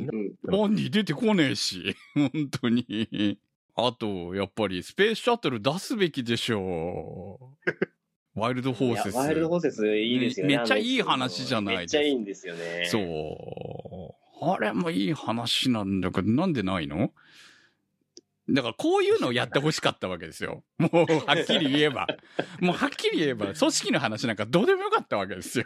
[0.67, 3.39] ンディ出てこねえし、 本当に。
[3.75, 7.71] あと、やっぱりスペースシャトル出すべきでしょう。
[8.39, 9.13] ワイルドホーセス。
[9.13, 10.57] いやワイルドホーセスいいですよね。
[10.57, 12.85] めっちゃいい話じゃないめっちゃいいんですよね。
[12.85, 14.49] そう。
[14.49, 17.11] あれもいい話なんだけど、なんでないの？
[18.49, 20.63] だからこういうのをやってほしかったわけですよ。
[20.79, 20.95] もう、
[21.25, 22.07] はっきり言えば。
[22.61, 25.65] もう、はっきり言えば、組織の話なんかどうでもよかったわけですよ。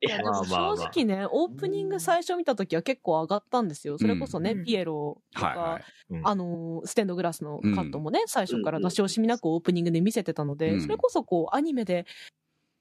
[0.00, 3.98] いやでも正直ね、オープニング最初見た時は結構上がったんですよ。
[3.98, 5.82] それこそね、うんピエロとか、はいはい。
[6.10, 12.06] うんあのー、ステンドグラスのカットもね、最初から出し惜しみなくオープニングで見せてたので、うんそれこそこう、アニメで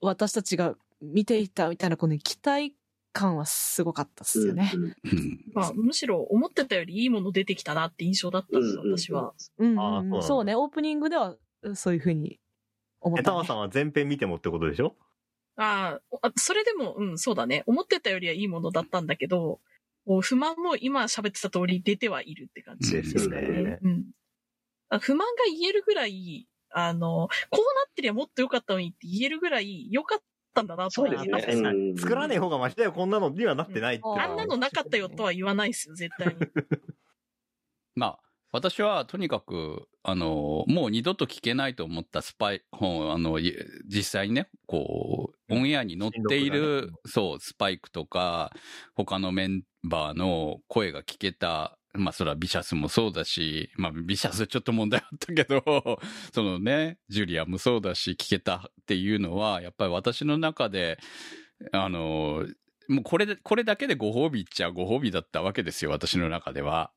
[0.02, 2.74] 私たちが見ていたみたいな、この期待
[3.12, 4.72] 感はすごかったですよね。
[5.54, 9.34] まあ、むしろ思ってたよりいいもの出てきたなって印象だったんです、うん私は。。
[9.58, 11.36] うんうんそうね、オープニングでは
[11.74, 12.40] そういうふうに
[13.02, 13.46] 思った、ねえタワ。
[13.46, 14.96] さんは全編見てもってことでしょ？
[15.58, 17.64] あーあ、それでも、うん、そうだね。
[17.68, 19.60] 思ってたよりはいいものだったんだけど、
[20.22, 23.80] 不満も今喋ってた通り出てはいるって感じですよね。
[23.82, 24.06] うん。
[24.90, 30.20] あ不満が言えるぐらい、あの、こうなってりゃもっと良かったのにって言えるぐらい良かっ
[30.60, 31.94] たんだなとはそうですね。
[31.98, 34.24] 作らねえ方がマシだよ、こんなのにはなってないっていうのは。
[34.24, 36.34] あんなのなかったよとは言わないですよ、絶対に。
[37.96, 38.20] まあ、
[38.52, 43.56] 私はとにかく、あの、もう二度と聞けないと思ったスパイ本、あの、い
[43.88, 48.52] 実際にね、こう、オンエアに載っている、そう、スパイクとか、
[48.96, 55.64] 他のメンバーの声が聞けた、まあ、それはビシャスもそうだし、まあ、ビシャスちょっと問題あったけど、
[56.34, 61.00] そのね、ジュリアもそうだし、聞けたっていうのは、やっぱり私の中で、
[61.72, 62.46] あの、
[62.88, 66.92] もうこれ、これだけでご褒美っちゃご褒美だったわけですよ、私の中では。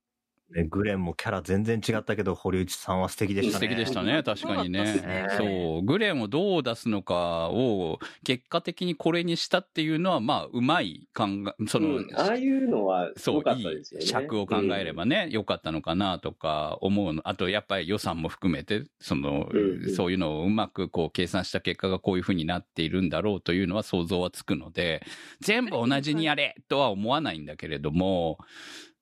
[0.55, 3.53] ねグレンもキャラ全然違ったけど、堀内さんは素敵でしたね。
[3.55, 5.29] 素敵でしたね、確かにね。
[5.37, 14.07] そうグレンをどう出すのかを、結果的にこれにしたっていうのは、まあ、うまい考え、その、うんああいうのはすそう、ごかっいいたですよね。
[14.07, 17.27] 尺を考えればね、良かったのかなとか思うの。
[17.29, 25.03] あと、やっぱり予算も含めて、その、うんうんそういうのをうまくこう計算した結果がこういう風になっているんだろうというのは想像はつくので、
[25.41, 28.39] 全部同じにやれとは思わないんだけれども、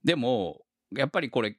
[0.04, 0.62] でも、
[0.96, 1.56] やっぱりこれ、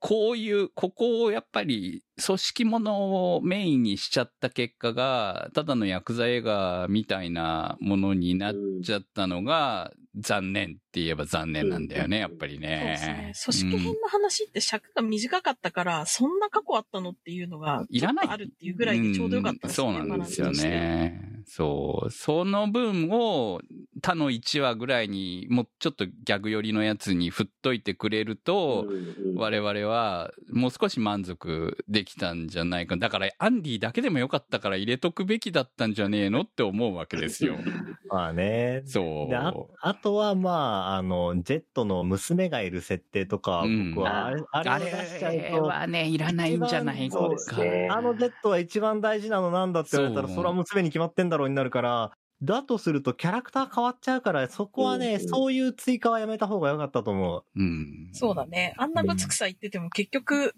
[0.00, 8.54] こういう、ここをやっぱり組織ものをメインにしちゃった結果が、ただのヤクザ映画みたいなものになっ
[8.84, 13.32] ちゃったのが、残念って言えば残念なんだよね、うんやっぱりそうですねね。。
[13.44, 19.88] 組織編の話って尺が短かったから、そんな過去あったのっていうのが、いらないあるっていうぐらいでちょうどよかったですね。
[19.88, 20.50] うんそうなんですよ。
[20.50, 21.38] ね。
[21.46, 22.10] そう。
[22.10, 23.60] その分を
[24.02, 32.96] 他の1話ぐらいにもうちょっとギャグ寄りのやつに振っといてくれると、うんうん我々はもう少し満足できたんじゃないか。
[32.96, 37.56] だからアンディだけでもよかったから入れとくべきだったんじゃねえのって思うわけですよ。
[38.10, 38.82] まあね。
[38.86, 39.30] そう。
[39.30, 40.50] でああとは、ま
[40.92, 47.18] あ、あの、ジェットの娘がいる設定とか、うん僕はあれ、あれあを出しちゃうれと、はね、いらないんじゃないか。
[47.18, 57.44] そうですねあのジェットは一番大事なのなんだって言われたら、それは娘に決まってんだろうになるから、だとするとキャラクター変わっちゃうから、そこはね、うんそういう追加はやめた方が良かったと思う。
[57.56, 58.10] うん。
[58.12, 58.74] そうだね。
[58.78, 60.54] あんなぶつくさ言ってても結局、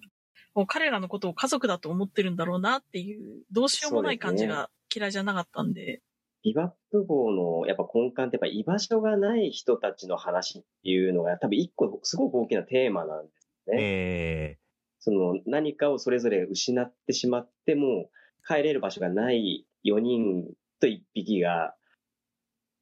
[0.55, 6.03] もう彼らのことを家族だと思ってるんだろうなっていう、どうしようもない感じが嫌いじゃなかったんで。
[6.43, 13.33] ビバップ号のやっぱ根幹ってやっぱ居場所がない人たちの話っていうのが多分一個すごく大きなテーマなんで
[13.65, 13.77] すね。
[13.83, 14.59] え
[15.01, 18.11] その何かをそれぞれ失ってしまっても
[18.47, 20.47] 帰れる場所がない4人
[20.81, 21.75] と1匹が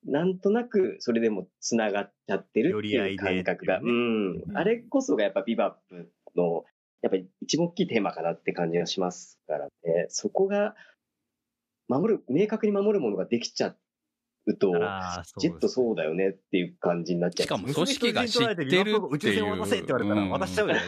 [0.05, 4.43] なんとなくそれでも繋がっちゃってるっていう感覚が、うん。
[4.55, 6.64] あれこそがやっぱビバップの
[7.03, 10.07] やっぱり一番大きいテーマかなって感じがしますからね。
[10.09, 10.74] そこが
[11.88, 13.78] 守る、明確に守るものができちゃっ
[14.49, 14.72] うと、
[15.38, 17.46] ちっとそうだよねっていう感じになっちゃう。
[17.46, 19.44] しかも組織が知ってるって宇宙いう。
[19.44, 20.80] 船を渡せって言われたら渡しちゃうよね。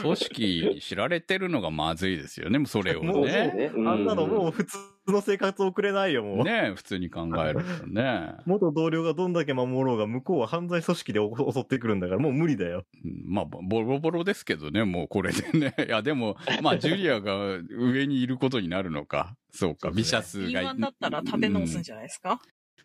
[0.00, 3.52] 組織に知られてるのがまずいですよね、それをもうね。
[3.52, 4.78] ねうんあんなのもう普通
[5.08, 6.44] の生活を送れないよ、もう。
[6.44, 8.34] ね普通に考えるとね。
[8.46, 12.84] 元同僚がどんだけ守ろうが、向こうは犯罪組織で襲ってくるんだから、もう無理だよ。
[13.04, 15.74] うんまあ、ボロボロですけどね、もうこれでね。
[15.86, 19.36] いや、でも、まあ、ジュリアが上にいることになるのか。
[19.50, 20.62] そうか、ビシャスが。
[20.62, 22.40] B1 だったら立て直すんじゃないですか、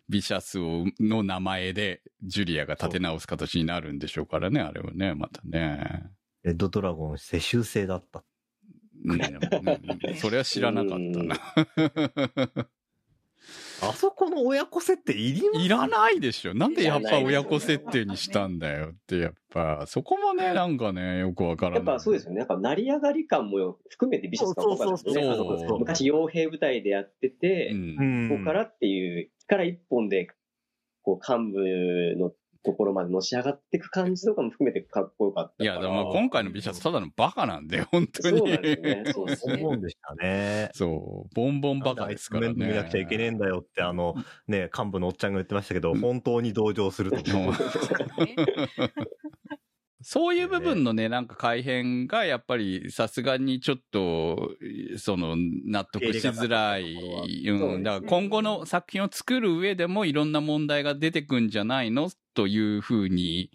[0.08, 6.10] ビシャスをの名前で、ジュリアが立て直す形になるんでしょうからね、あれはね、またね。
[6.42, 8.24] レッドドラゴン世襲制だった。
[9.04, 9.24] うんう
[10.12, 12.68] んそれは知らなかったな。
[13.80, 15.64] あそこの親子設定いります？
[15.66, 16.54] いらないでしょ。
[16.54, 21.86] なんでやっぱ親子設定にしたんだよって、やっぱ、そこもね、なんかね、よくわからない。
[21.86, 22.38] やっぱそうですよね。
[22.38, 25.12] やっぱ成り上がり感も含めて美術館っぽかですね。
[25.14, 30.28] そうそうそうあの昔傭兵部隊でやってて、うんんここからっていう、から一本で、
[31.02, 32.32] こう幹部の
[32.68, 35.80] ところまでのし上がっていく感じとかも含めてかっこよかったいや。
[35.80, 38.38] でも今回のビシャスただのバカなんで、本当に。
[38.38, 39.12] そうなんですね。
[39.14, 39.62] そうですボンね。
[39.62, 40.70] ボンでしたね。
[40.74, 42.54] そう、ボンボンバカですからね。
[42.54, 44.14] 面倒見なくちゃいけねえんだよって、あの、
[44.46, 47.54] ね、幹部のおっちゃんが言ってましたけど、本当に同情すると思う。
[50.10, 54.52] そういう部分のね、なんか改変がやっぱりさすがにちょっと、
[54.96, 55.36] その、
[55.66, 56.94] 納得しづらい。
[57.46, 57.82] うん。
[57.82, 62.10] だから今後の作品を作る上でもいろんな問題が出てくんじゃないの？
[62.32, 63.50] というふうに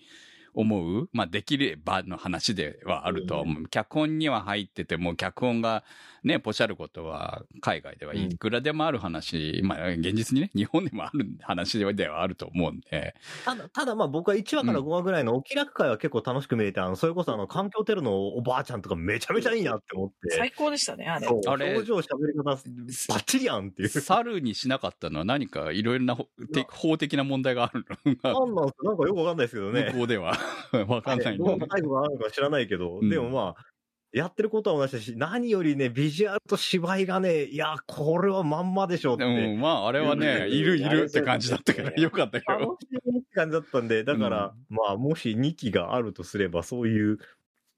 [0.54, 1.10] 思う。
[1.12, 3.68] まあ、できればの話ではあるとは思う。
[3.68, 5.84] 脚本には入ってても、脚本が
[6.24, 13.14] ね、ポシャることは海外ではいくらでもある話、まあ、現実にね、日本でもある話ではあると思うんで。
[13.44, 20.16] ただ、ただまあ僕は1話から5話ぐらいのお気楽会は結構楽しく見れて、あの、それこそあの、環境テロのおばあちゃんとかめちゃめちゃいいなって思って。
[20.38, 21.28] 最高でしたね、あれ。
[21.28, 23.90] あれ表情、喋り方、バッチリやんっていう。
[23.90, 25.20] 猿にしなかったの？
[25.20, 28.16] は何かいろいろな法て法的な問題があるの？
[28.16, 28.84] がなんなんすか？
[28.86, 29.92] なんかよくわかんないですけどね。
[29.94, 30.38] 向こうでは。
[30.88, 31.68] わかんないどうのね。
[31.70, 33.66] タイプがあるのか知らないけど、うんでもまあ、
[34.14, 39.26] やってることは同じだし、何よりね、ビジュアルと芝居がね、いや、これはまんまでしょって。
[39.26, 42.44] でもまあ、あれはね、いるいるって感じだったからよかったよ。
[42.48, 47.18] 楽しみって感じだったんで、だから、まあ、もし2期があるとすれば、そういう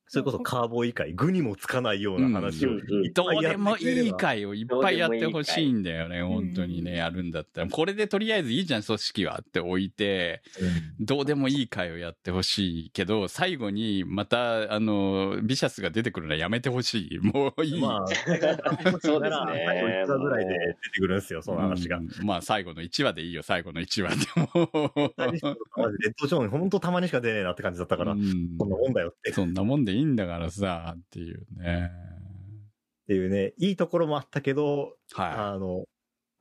[0.08, 7.68] それこそカーボーイ会、具にもつかないような話をうんどうでもいい回をいっぱいやってほしいんだよね、本当にね、やるんだったら。
[7.68, 10.43] これでとりあえずいいじゃん、組織はって置いて、
[10.99, 17.20] どうでもいい回をやってほしいけど、最後にまた、あの、ビシャスが出てくるのはやめてほしい。
[17.20, 17.82] もういい。
[17.82, 18.06] まあ、
[19.01, 22.01] そうですね最後いくらぐらいで出てくるんですよ、その話がう。
[22.01, 24.16] んまあ、最後の1話でいいよ、最後の1話で
[24.53, 25.12] も。
[25.16, 29.32] マジレッドジョーン、ほんとたまにしか出ねえなって感じだったから、うんそんなもんだよって。
[29.32, 31.91] っそんなもんでいいんだからさ、っていうね。
[33.07, 35.85] ていうね、いいところもあったけど、はあの、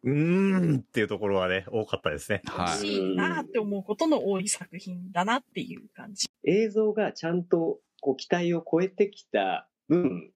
[0.02, 2.42] うーんっていうところはね、多かったですね。
[2.46, 2.50] い。
[2.50, 2.68] はい。
[2.68, 6.26] 欲しいなって思うことの多い作品だなっていう感じ。
[6.46, 10.30] 映像がちゃんとこう期待を超えてきた分、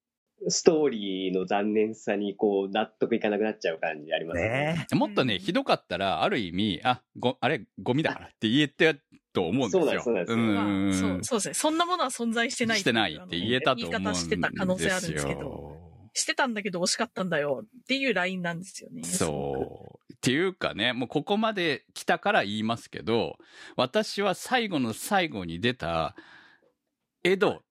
[0.48, 4.86] ストーリーの残念さにこう納得いかなくなっちゃう感じありますね。
[4.90, 9.00] ねもっとね、ひどかったら、ある意味、あ、ご、あれ、ゴミだからって言えて
[9.38, 10.02] と思うんですよ。
[10.02, 10.44] そうですそう
[10.92, 11.54] そうそうですね。
[11.54, 14.30] そんなものは存在してないしてないって言えたと思うんですよ。
[14.30, 15.76] 言い方してた可能性あるんですけど。
[16.14, 19.04] してたんだけど惜しかったんだよっていうラインなんですよね。
[19.04, 20.12] そう。
[20.12, 23.36] っていうかね、もうここまで来たから言いますけど、
[23.76, 26.16] 私は最後の最後に出た、
[27.22, 27.62] エド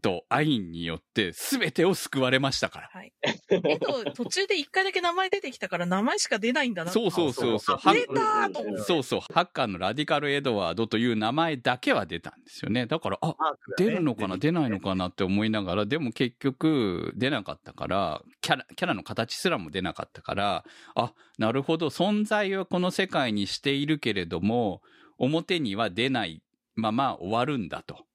[0.00, 2.90] とアインによって全てを救われましたから。
[2.92, 3.12] はい。
[3.22, 7.78] えっと、途中で一回だけ名前出てきたから名前しか出ないんだなそうそうそうそう。
[7.84, 8.82] あ出たーと思って。
[8.82, 9.20] そうそう。
[9.32, 12.86] ハッカーのラディカル・エドワードという名前だけは出たんですよね。
[12.86, 13.36] だから、あ、
[13.76, 24.82] 出るのかな、出ないのかなって思いながら、でも結局出なかったから、キャラ、キャラの形すらも出なかったから、あ、なるほど、存在はこの世界にしているけれども、
[25.18, 26.42] 表には出ない
[26.74, 28.06] まま終わるんだと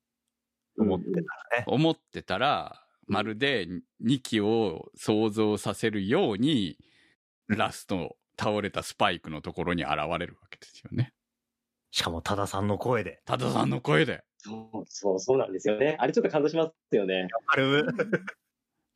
[0.78, 1.63] 思ってたらね。
[1.67, 3.67] 思ってたら、まるで
[4.03, 6.78] 2期を想像させるように、
[7.47, 11.13] ラスト倒れたスパイクのところに現れるわけですよね。
[11.91, 13.21] しかも、多田さんの声で。
[13.26, 14.23] 多田さんの声で。
[14.38, 15.95] そうそう、そうなんですよね。
[15.99, 17.28] あれちょっと感動しますよね。
[17.47, 17.84] あれ、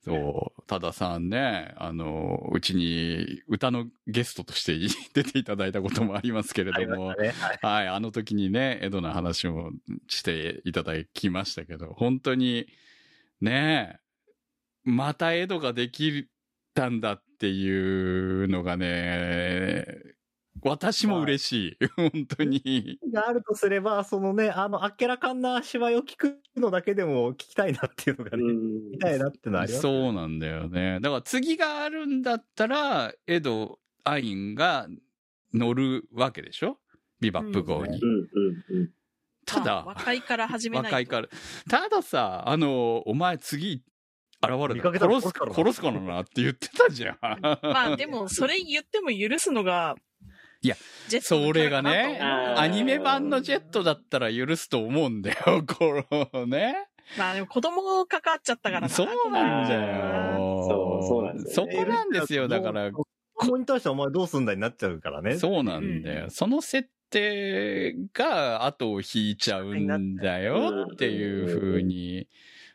[0.02, 4.78] そう、多田さんね、あの、うちに歌のゲストとして
[5.14, 7.30] 出ていただいたこともありますけれども、ね。
[7.30, 7.60] はい。
[7.62, 9.72] はい、あの時にね、江戸の話も
[10.08, 12.68] していただきましたけど、本当に、
[13.42, 14.00] ね
[14.86, 16.30] え、また江戸ができ
[16.74, 19.86] たんだっていうのがね、
[20.64, 21.86] 私も嬉しい。
[21.96, 23.00] 本当に。
[23.14, 29.82] があるとすれば、そのね、あの、あっけらかんな芝居を聞くのだけでも聞きたいなっていうのがね、うん見たいなっていうのはあります。
[29.82, 31.00] そうなんだよね。
[31.02, 34.88] だから次があるんだったら、エド・アインが
[35.54, 36.78] 乗るわけでしょ？
[37.20, 38.00] ビバップ号に。
[39.46, 40.96] ただ、まあ若いから始めないと。
[40.96, 41.28] 若いから。
[41.70, 43.84] たださ、あの、お前次
[44.42, 47.18] 現れた殺す殺すからな殺すからなって言ってたじゃん。
[47.42, 49.96] まあでも、それ言っても許すのが、
[50.62, 50.76] いや、
[51.08, 56.90] ジェットのそれがね、アニメ版のジェットだったら許すと思うんだよ、 このね。
[57.18, 58.90] まあでも子供関わっちゃったからな。
[58.90, 60.66] そうなんだよ。
[60.68, 62.92] そうそうなんですよねそこなんですよ、だから。
[62.92, 63.06] 子
[63.40, 65.38] 供に対してお前どうすんだになっちゃうからね。
[65.38, 66.30] そうなんだよ。
[66.30, 72.28] その設定が後を引いちゃうんだよっていう風に。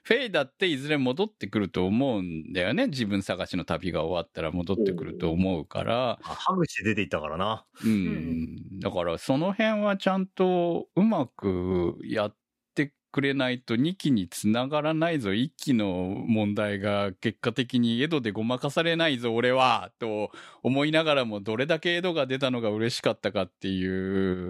[0.05, 2.89] フェイだっていずれ戻ってくると思うんだよね。
[2.89, 6.21] 自分探しの旅が終わったら戻ってくると思うから。
[6.23, 7.65] あハグして出ていったからな。
[7.83, 8.81] うん。
[8.81, 12.44] だからその辺はちゃんとうまくやって
[13.15, 15.31] くれないと2期につながらないぞ。
[15.31, 15.87] 1期の
[16.27, 19.93] 問題が結果的にエドでごまかされないぞ、俺は。
[20.01, 20.33] と
[20.65, 23.87] 思いながらもどれだけエドが出たのが嬉しかったかってい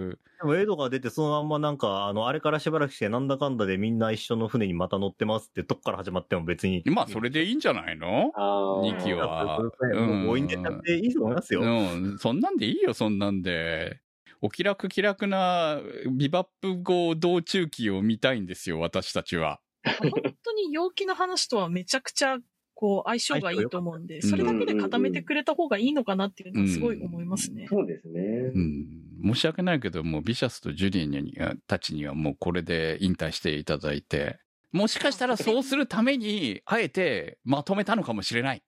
[0.09, 0.17] う。
[0.41, 6.81] でもエドが出てそのまんまなんか、あの、あれからしばらくしてなんだかんだでみんな一緒の船にまた乗ってますってとこから始まっても別に。
[6.87, 8.31] まあそれでいいんじゃないの？
[8.33, 9.59] あ二期は
[9.93, 11.61] もう強引でやっていいと思いますよ。
[11.61, 12.17] うん。
[12.17, 14.01] そんなんでいいよ、そんなんで。
[14.45, 15.79] お気楽気楽な
[16.11, 19.59] ビバップ号道中期を見たいんですよ、私たちは。
[19.99, 20.11] 本
[20.43, 22.37] 当に陽気な話とはめちゃくちゃ、
[22.75, 27.65] こう、相性がいいと思うんで、それだけで固めてくれた方がいいのかなっていうのはすごい思いますね。
[27.67, 28.21] そうですね。
[28.53, 29.33] うん。
[29.33, 34.37] 申し訳ないけど、もうビシャスとジュリエにはたちにはもうこれで引退していただいて、
[34.71, 38.63] もしかしたらそうするために、あえてまとめたのかもしれない。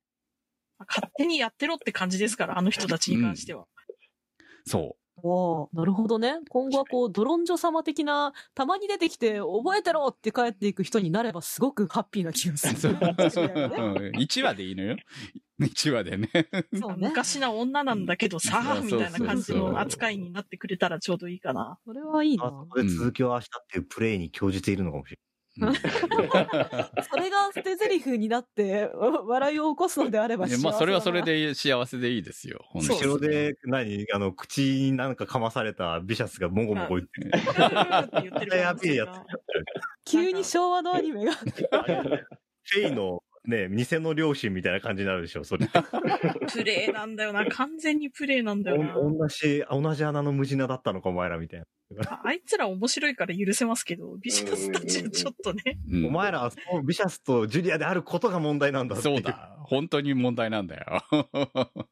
[0.88, 3.68] 勝手にやってろって感じですから、あの人たちに関しては。
[4.66, 6.36] そおーなるほどね。
[6.50, 12.92] 今後はこう、ドロンジョ様的な、たまに出てきて、覚えてろって帰っていく人になればすごくハッピーな気がす う。
[12.92, 13.32] る。
[13.32, 14.96] そうね1話でいいのよ。
[15.60, 16.30] 1話でね。
[16.76, 17.08] そうね。
[17.08, 21.80] 昔な女なんだけどさう、んみたいな感じの扱いになってくれたらちょうどいいかな。
[21.84, 22.46] それはいいな。
[22.46, 25.20] あそこで続きを明日っていうプレイに興じているのかもしれ
[25.60, 25.74] うん
[27.04, 31.22] それが捨て台詞になって、わ 笑いを起こすのであれば幸せだなまあ、それはそれ。
[31.22, 32.66] で幸せでいいですよ。
[32.74, 37.30] 後ろで、何あの、口になんかかまされたビシャスがもごもご言って る。
[37.30, 39.22] って言って
[40.06, 41.34] 急に昭和のアニメが。
[41.34, 45.68] フェイのね、偽の両親みたいな感じになるでしょ、それ。
[46.52, 47.46] プレイなんだよな。
[47.46, 48.98] 完全にプレイなんだよな。
[48.98, 51.66] お同じ、同じ穴の無地なだったのか、お前らみたいな。
[52.10, 55.80] ああいつら面白いから許せますけど、ビシャスたちはちょっとね。
[55.90, 59.22] うんお前らはそのビシャスとジュリアであることが問題なんだそう。
[59.22, 59.56] だ。
[59.62, 61.04] 本当に問題なんだよ。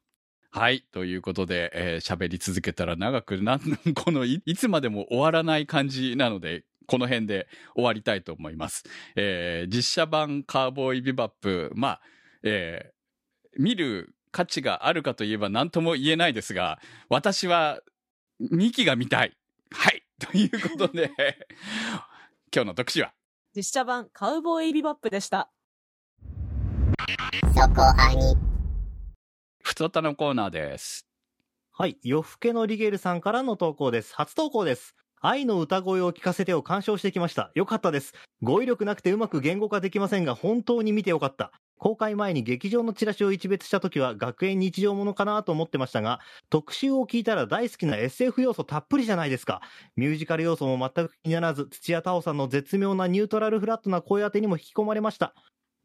[0.50, 0.82] はい。
[0.92, 3.60] ということで、えー喋り続けたら長くなん、
[3.94, 8.84] このい、いつまでも終わらない感じなので、この辺で終わりたいと思います。
[9.16, 12.00] えー実写版カーボーイビバップ、まあ、
[12.42, 12.96] えー
[13.58, 16.78] 見る価値があるかといえば何とも言えないですが、
[17.08, 17.80] 私は
[18.40, 19.36] 2期が見たい。
[19.70, 20.02] はい。
[20.20, 21.10] ということで、
[22.54, 23.12] 今日の特集は、
[23.54, 25.50] 実写版カウボーイビバップでした。
[27.54, 28.36] そこアニ
[29.62, 31.06] ふつおたのコーナーです。
[31.72, 31.98] はい。
[32.02, 34.14] 夜更けのリゲルさんからの投稿です。
[34.14, 34.94] 初投稿です。
[35.20, 37.50] 愛の歌声を聞かせてを鑑賞してきました。
[37.54, 38.12] よかったです。
[38.42, 41.52] 語彙力なくてうまく言語化できませんが、本当に見てよかった。
[41.78, 49.62] 公開前に劇場のチラシを一別した時は学園日常ものかなと思ってましたが、特集を聞いたら大好きな SF 要素たっぷりじゃないですか。
[49.96, 55.34] ミュージカル要素も全く気にならず、土屋太鳳さんの絶妙なニュートラルフラットな声当てにも引き込まれました。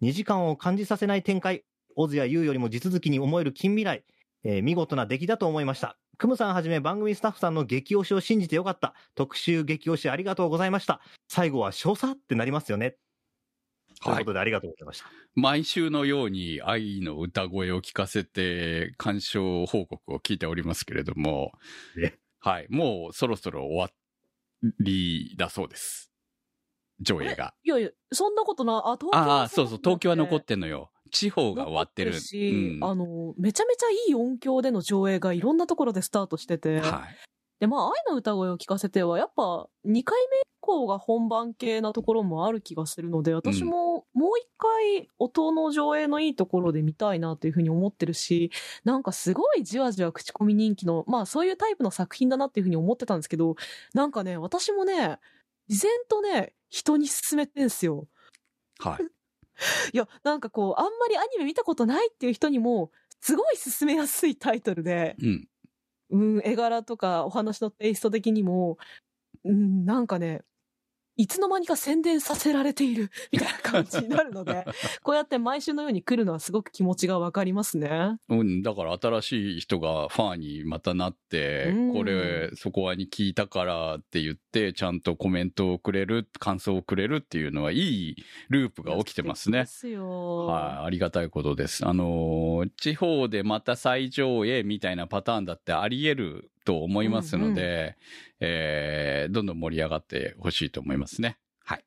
[0.02, 1.64] 2時間を感じさせない展開。
[1.96, 4.04] オズやユウよりも地続きに思える近未来。
[4.44, 5.98] えー見事な出来だと思いました。
[6.22, 8.94] クムさんはじめ番組スタッフさんの激推しを信じてよかった。
[9.16, 11.02] 特集激推しありがとうございました。
[11.28, 12.96] 最後は少佐ってなりますよね。
[14.04, 15.08] ということでありがとうございました。
[15.34, 21.54] 毎週のように愛の歌声を聞かせて鑑賞報告を聞いておりますけれども
[21.98, 23.90] ね、はい、もうそろそろ終わ
[24.80, 26.12] りだそうです。
[27.00, 27.56] 上映が。
[27.64, 30.92] いやいや、そんなことな、あ、東京ああ、そうそう、東京は残っるてんのよ。
[31.12, 32.20] 地方が終わってる。
[32.20, 37.32] し、うんあの、めちゃめちゃいい音響での上映がいろんなところでスタートしてて、はい。
[37.60, 48.52] で、まあ、愛の歌声を聞かせては、やっぱ、2回目以降が本番系なところもある気がするので、私ももう一回音の上映のいいところで見たいなというふうに思ってるし、
[48.84, 53.56] なんかすごいじわじわ口コミ人気の、まあそういうタイプの作品だなっていうふうに思ってたんですけど、
[53.94, 55.20] なんかね、私もね、
[55.68, 58.08] 自然とね、人に勧めてんすよ。
[58.80, 59.06] はい。
[59.94, 62.92] いや、なんかこう、あんまりアニメ見たことないっていう人にも、
[63.22, 65.48] すごい勧めやすいタイトルで、うん。
[66.12, 68.78] うん、絵柄とかお話のテイスト的にも、
[69.46, 70.44] うん、なんかね、
[71.18, 74.66] いつの間にか宣伝させられている みたいな感じになるので、
[75.04, 78.18] こうやって毎週のように来るのはすごく気持ちがわかりますね。
[78.30, 88.16] うん、だから新しい人がファンにまたなって、うんこれ、そこはに聞いたからって言って、ちゃんとコメントをくれる、感想をくれるっていうのは、いい
[88.50, 89.66] ループが起きてますねで。
[89.66, 90.48] すよ。
[90.48, 91.86] はい、ありがたいことです。
[91.86, 97.98] あのー地方でまた再上映みたいなパターンだってあり得ると思いますので、
[98.40, 101.38] えーどんどん盛り上がってほしいと思いますね。
[101.64, 101.86] はい。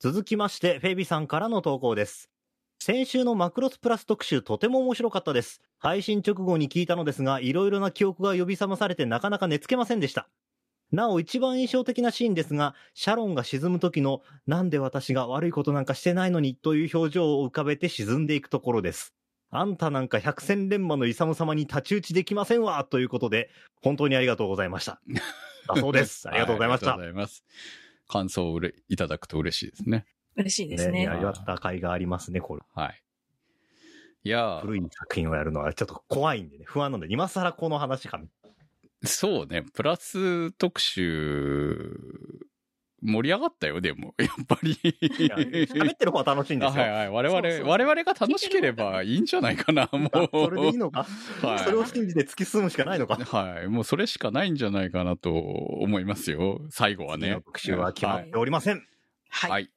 [0.00, 2.30] 続きまして、フェイビさんからの投稿です。
[2.78, 5.62] 先週のマクロスプラス特集とても面白かったです。
[5.78, 10.28] 配信直後に聞いたのですが、いろいろな記憶が呼び覚まされてなかなか寝つけませんでした。
[10.92, 19.14] なお一番印象的なシーンですが、シャロンが沈む時の、なんで私が悪いことなんかしてないのにという表情を浮かべて沈んでいくところです。
[19.50, 23.50] あんたなんか百戦錬磨のイサム様に太刀打ちできませんわということで、
[23.82, 25.00] 本当にありがとうございました。
[25.68, 26.28] だそうです。
[26.28, 26.86] ありがとうございました。
[26.88, 27.44] はありがとうございます。
[28.08, 30.06] 感想をうれいただくと嬉しいですね。
[30.36, 31.00] 嬉しいですね。
[31.00, 32.62] ね、やりわった甲斐がありますね、これ。
[32.74, 33.02] はい。
[34.24, 38.20] いやー古い作品をやるのはちょっと怖いんでね、不安なんで、今更この話か。
[39.04, 41.96] そうね、プラス特集、
[43.02, 44.14] 盛り上がったよ、でも。
[44.18, 44.74] やっぱり。
[44.74, 46.84] 喋ってる方は楽しいんですよ。
[46.84, 47.10] あはいはい。
[47.10, 50.10] 我々、そうそう我々が楽しければいいんじゃないかな、もう。
[50.12, 51.06] あそれでいいのか、
[51.42, 53.16] はいそれを信じて突き進むしかないのか？
[53.16, 53.68] はい。
[53.68, 56.60] もうそれしかないんじゃないかなと思いますよ。
[56.70, 57.34] 最後はね。
[57.44, 58.82] 特集は決まっておりません。
[59.28, 59.50] はい。
[59.50, 59.70] はい。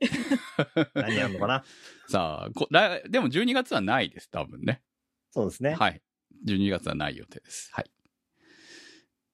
[0.94, 1.64] 何やるのかな？
[2.08, 4.82] さあこ来、でも12月はないです、多分ね。
[5.32, 5.76] そうですね。
[5.76, 6.02] はい。
[6.46, 7.70] 12月はない予定です。
[7.74, 7.92] はい。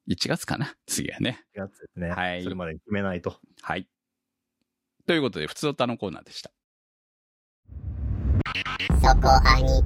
[0.07, 1.45] 1月かな 次はね。
[1.55, 2.09] 4月ですね。
[2.09, 3.39] はいそれまでに決めないと。
[3.61, 3.87] はい。
[5.05, 6.51] ということで、普通歌のコーナーでした。
[9.01, 9.83] そこアニ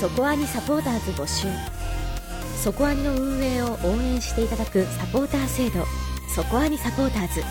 [0.00, 1.46] そこアニサポーターズ募集
[2.62, 5.84] そこアニの運営を応援していただくサポーター制度
[6.34, 7.42] そこアニサポーターズ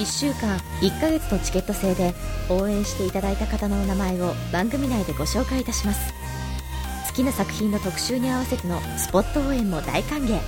[0.00, 2.14] 1週間1ヶ月のチケット制で
[2.48, 6.14] 応援していただいた方のお名前を番組内でご紹介いたします好
[7.16, 10.38] きな作品の特集に合わせてのスポット応援も大歓迎。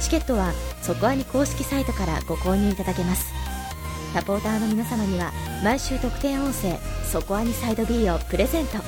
[0.00, 0.52] チケットは
[0.82, 3.32] そこアニ公式サイトからご購入いただけます。
[4.12, 5.32] サポーターの皆様には
[5.62, 6.78] 毎週特典音声
[7.10, 8.78] 「そこアニサイド B」をプレゼント。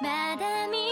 [0.00, 0.87] まだ見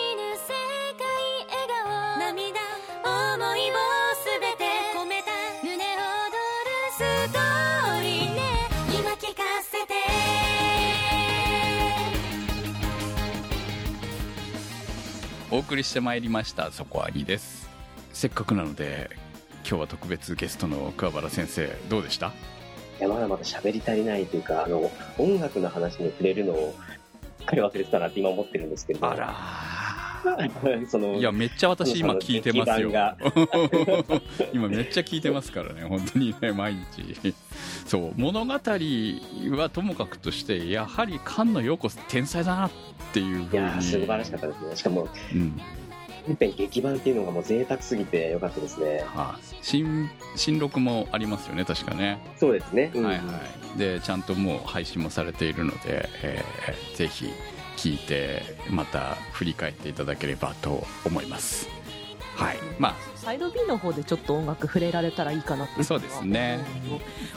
[15.56, 16.70] お送りしてまいりました。
[16.70, 17.70] そこアニです。
[18.12, 19.08] せっかくなので
[19.66, 22.26] 今日は特別ゲストの桑原先生どうでした？
[22.26, 22.30] い
[23.00, 26.74] やまだまだ喋り足りないというか、あの、音楽の話に触れるのを、
[27.38, 29.10] すっかり忘れてたなって今思ってるんですけど。
[29.10, 29.34] あら
[30.88, 32.90] その、いやめっちゃ私今聞いてますよ。
[34.52, 37.34] 今めっちゃ聞いてますからね本当にね毎日。
[37.86, 42.70] そう物語はともかくとしてやはり菅野陽子天才だなっ
[43.12, 43.48] ていうふうに。
[43.52, 44.76] いやー素晴らしかったですね。
[44.76, 45.60] しかも、うん。
[46.26, 49.04] 本編劇版っていうのがもう贅沢すぎてよかったですね。
[49.06, 49.56] はい。
[49.62, 52.90] 新新録もありますよね確かね、そうですね。
[52.94, 53.04] うん。
[53.04, 53.22] はいは
[53.74, 53.78] い。
[53.78, 57.30] でちゃんともう配信もされているので、えーぜひ
[57.76, 61.68] 聞いてまた振り返っていただければと思います。
[62.36, 62.58] はい。
[62.78, 66.64] まサイド B の方でちょっと音楽触れられたらいいかなってそうですね。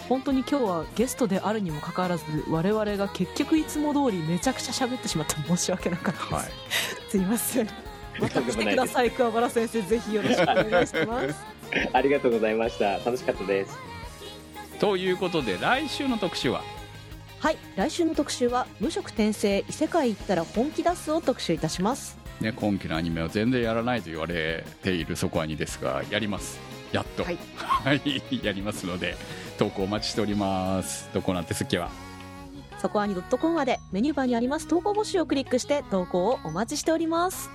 [0.07, 6.51] 本当に今日はゲストであるにもかかわらず我々が結局いつも通りめちゃくちゃ喋ってしまって申し訳なかったです、あはい。
[7.09, 7.69] すいません。
[8.19, 9.81] また来てください桑原先生。
[9.81, 11.35] ぜひよろしくお願いします。
[11.93, 12.97] ありがとうございました。
[12.99, 13.77] 楽しかったです。
[14.79, 16.61] ということで来週の特集は
[17.39, 22.17] はい来週の特集は無職転生異世界行ったら本気出すを特集いたします。
[22.41, 26.59] ね、今期のアニメは全然やらないと言われているそこアニですがやります。
[26.91, 27.23] やっと。
[27.23, 27.37] はい。
[27.57, 29.15] はい、 やりますので
[29.57, 31.09] 投稿お待ちしております。
[31.13, 31.89] どこなんて好きは？
[32.81, 34.67] そこアニ .com までメニューバーにあります。
[34.67, 37.49] 投稿募集をクリックして投稿をお待ちしております。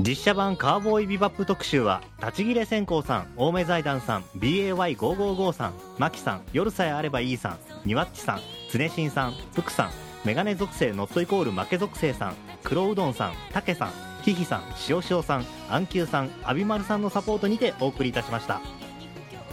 [0.00, 9.90] 実写版カーボーイビバップ特集は立ち切れ線香さん青梅財団さん BAY555 さんマキさん夜さえあればいいさんニワッチさん常新さん福さん
[10.24, 13.92] メガネ属性ノットイコール負け属性さん黒うどんさんたけさん
[14.22, 18.60] ひひさん塩塩さんアンキューさんアビマルさんのサポートにてお送りいたしました。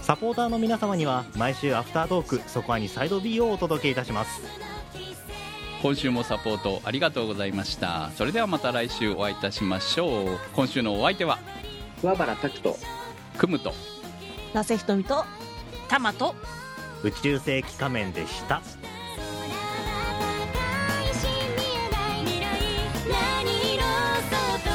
[0.01, 4.41] サポーターの皆様には毎週アフタートークそこアニサイド B をお届けいたします。
[5.81, 8.11] 今週もサポートありがとうございました。
[8.15, 10.39] それではまた来週お会いいたしましょう。
[10.53, 11.39] 今週のお相手は
[12.01, 12.75] 桑原拓人。
[13.37, 13.73] クムと
[14.53, 15.25] 那瀬ひとみと
[15.87, 16.35] タマと
[17.03, 18.61] 宇宙世紀仮面でした
[24.31, 24.74] 色そう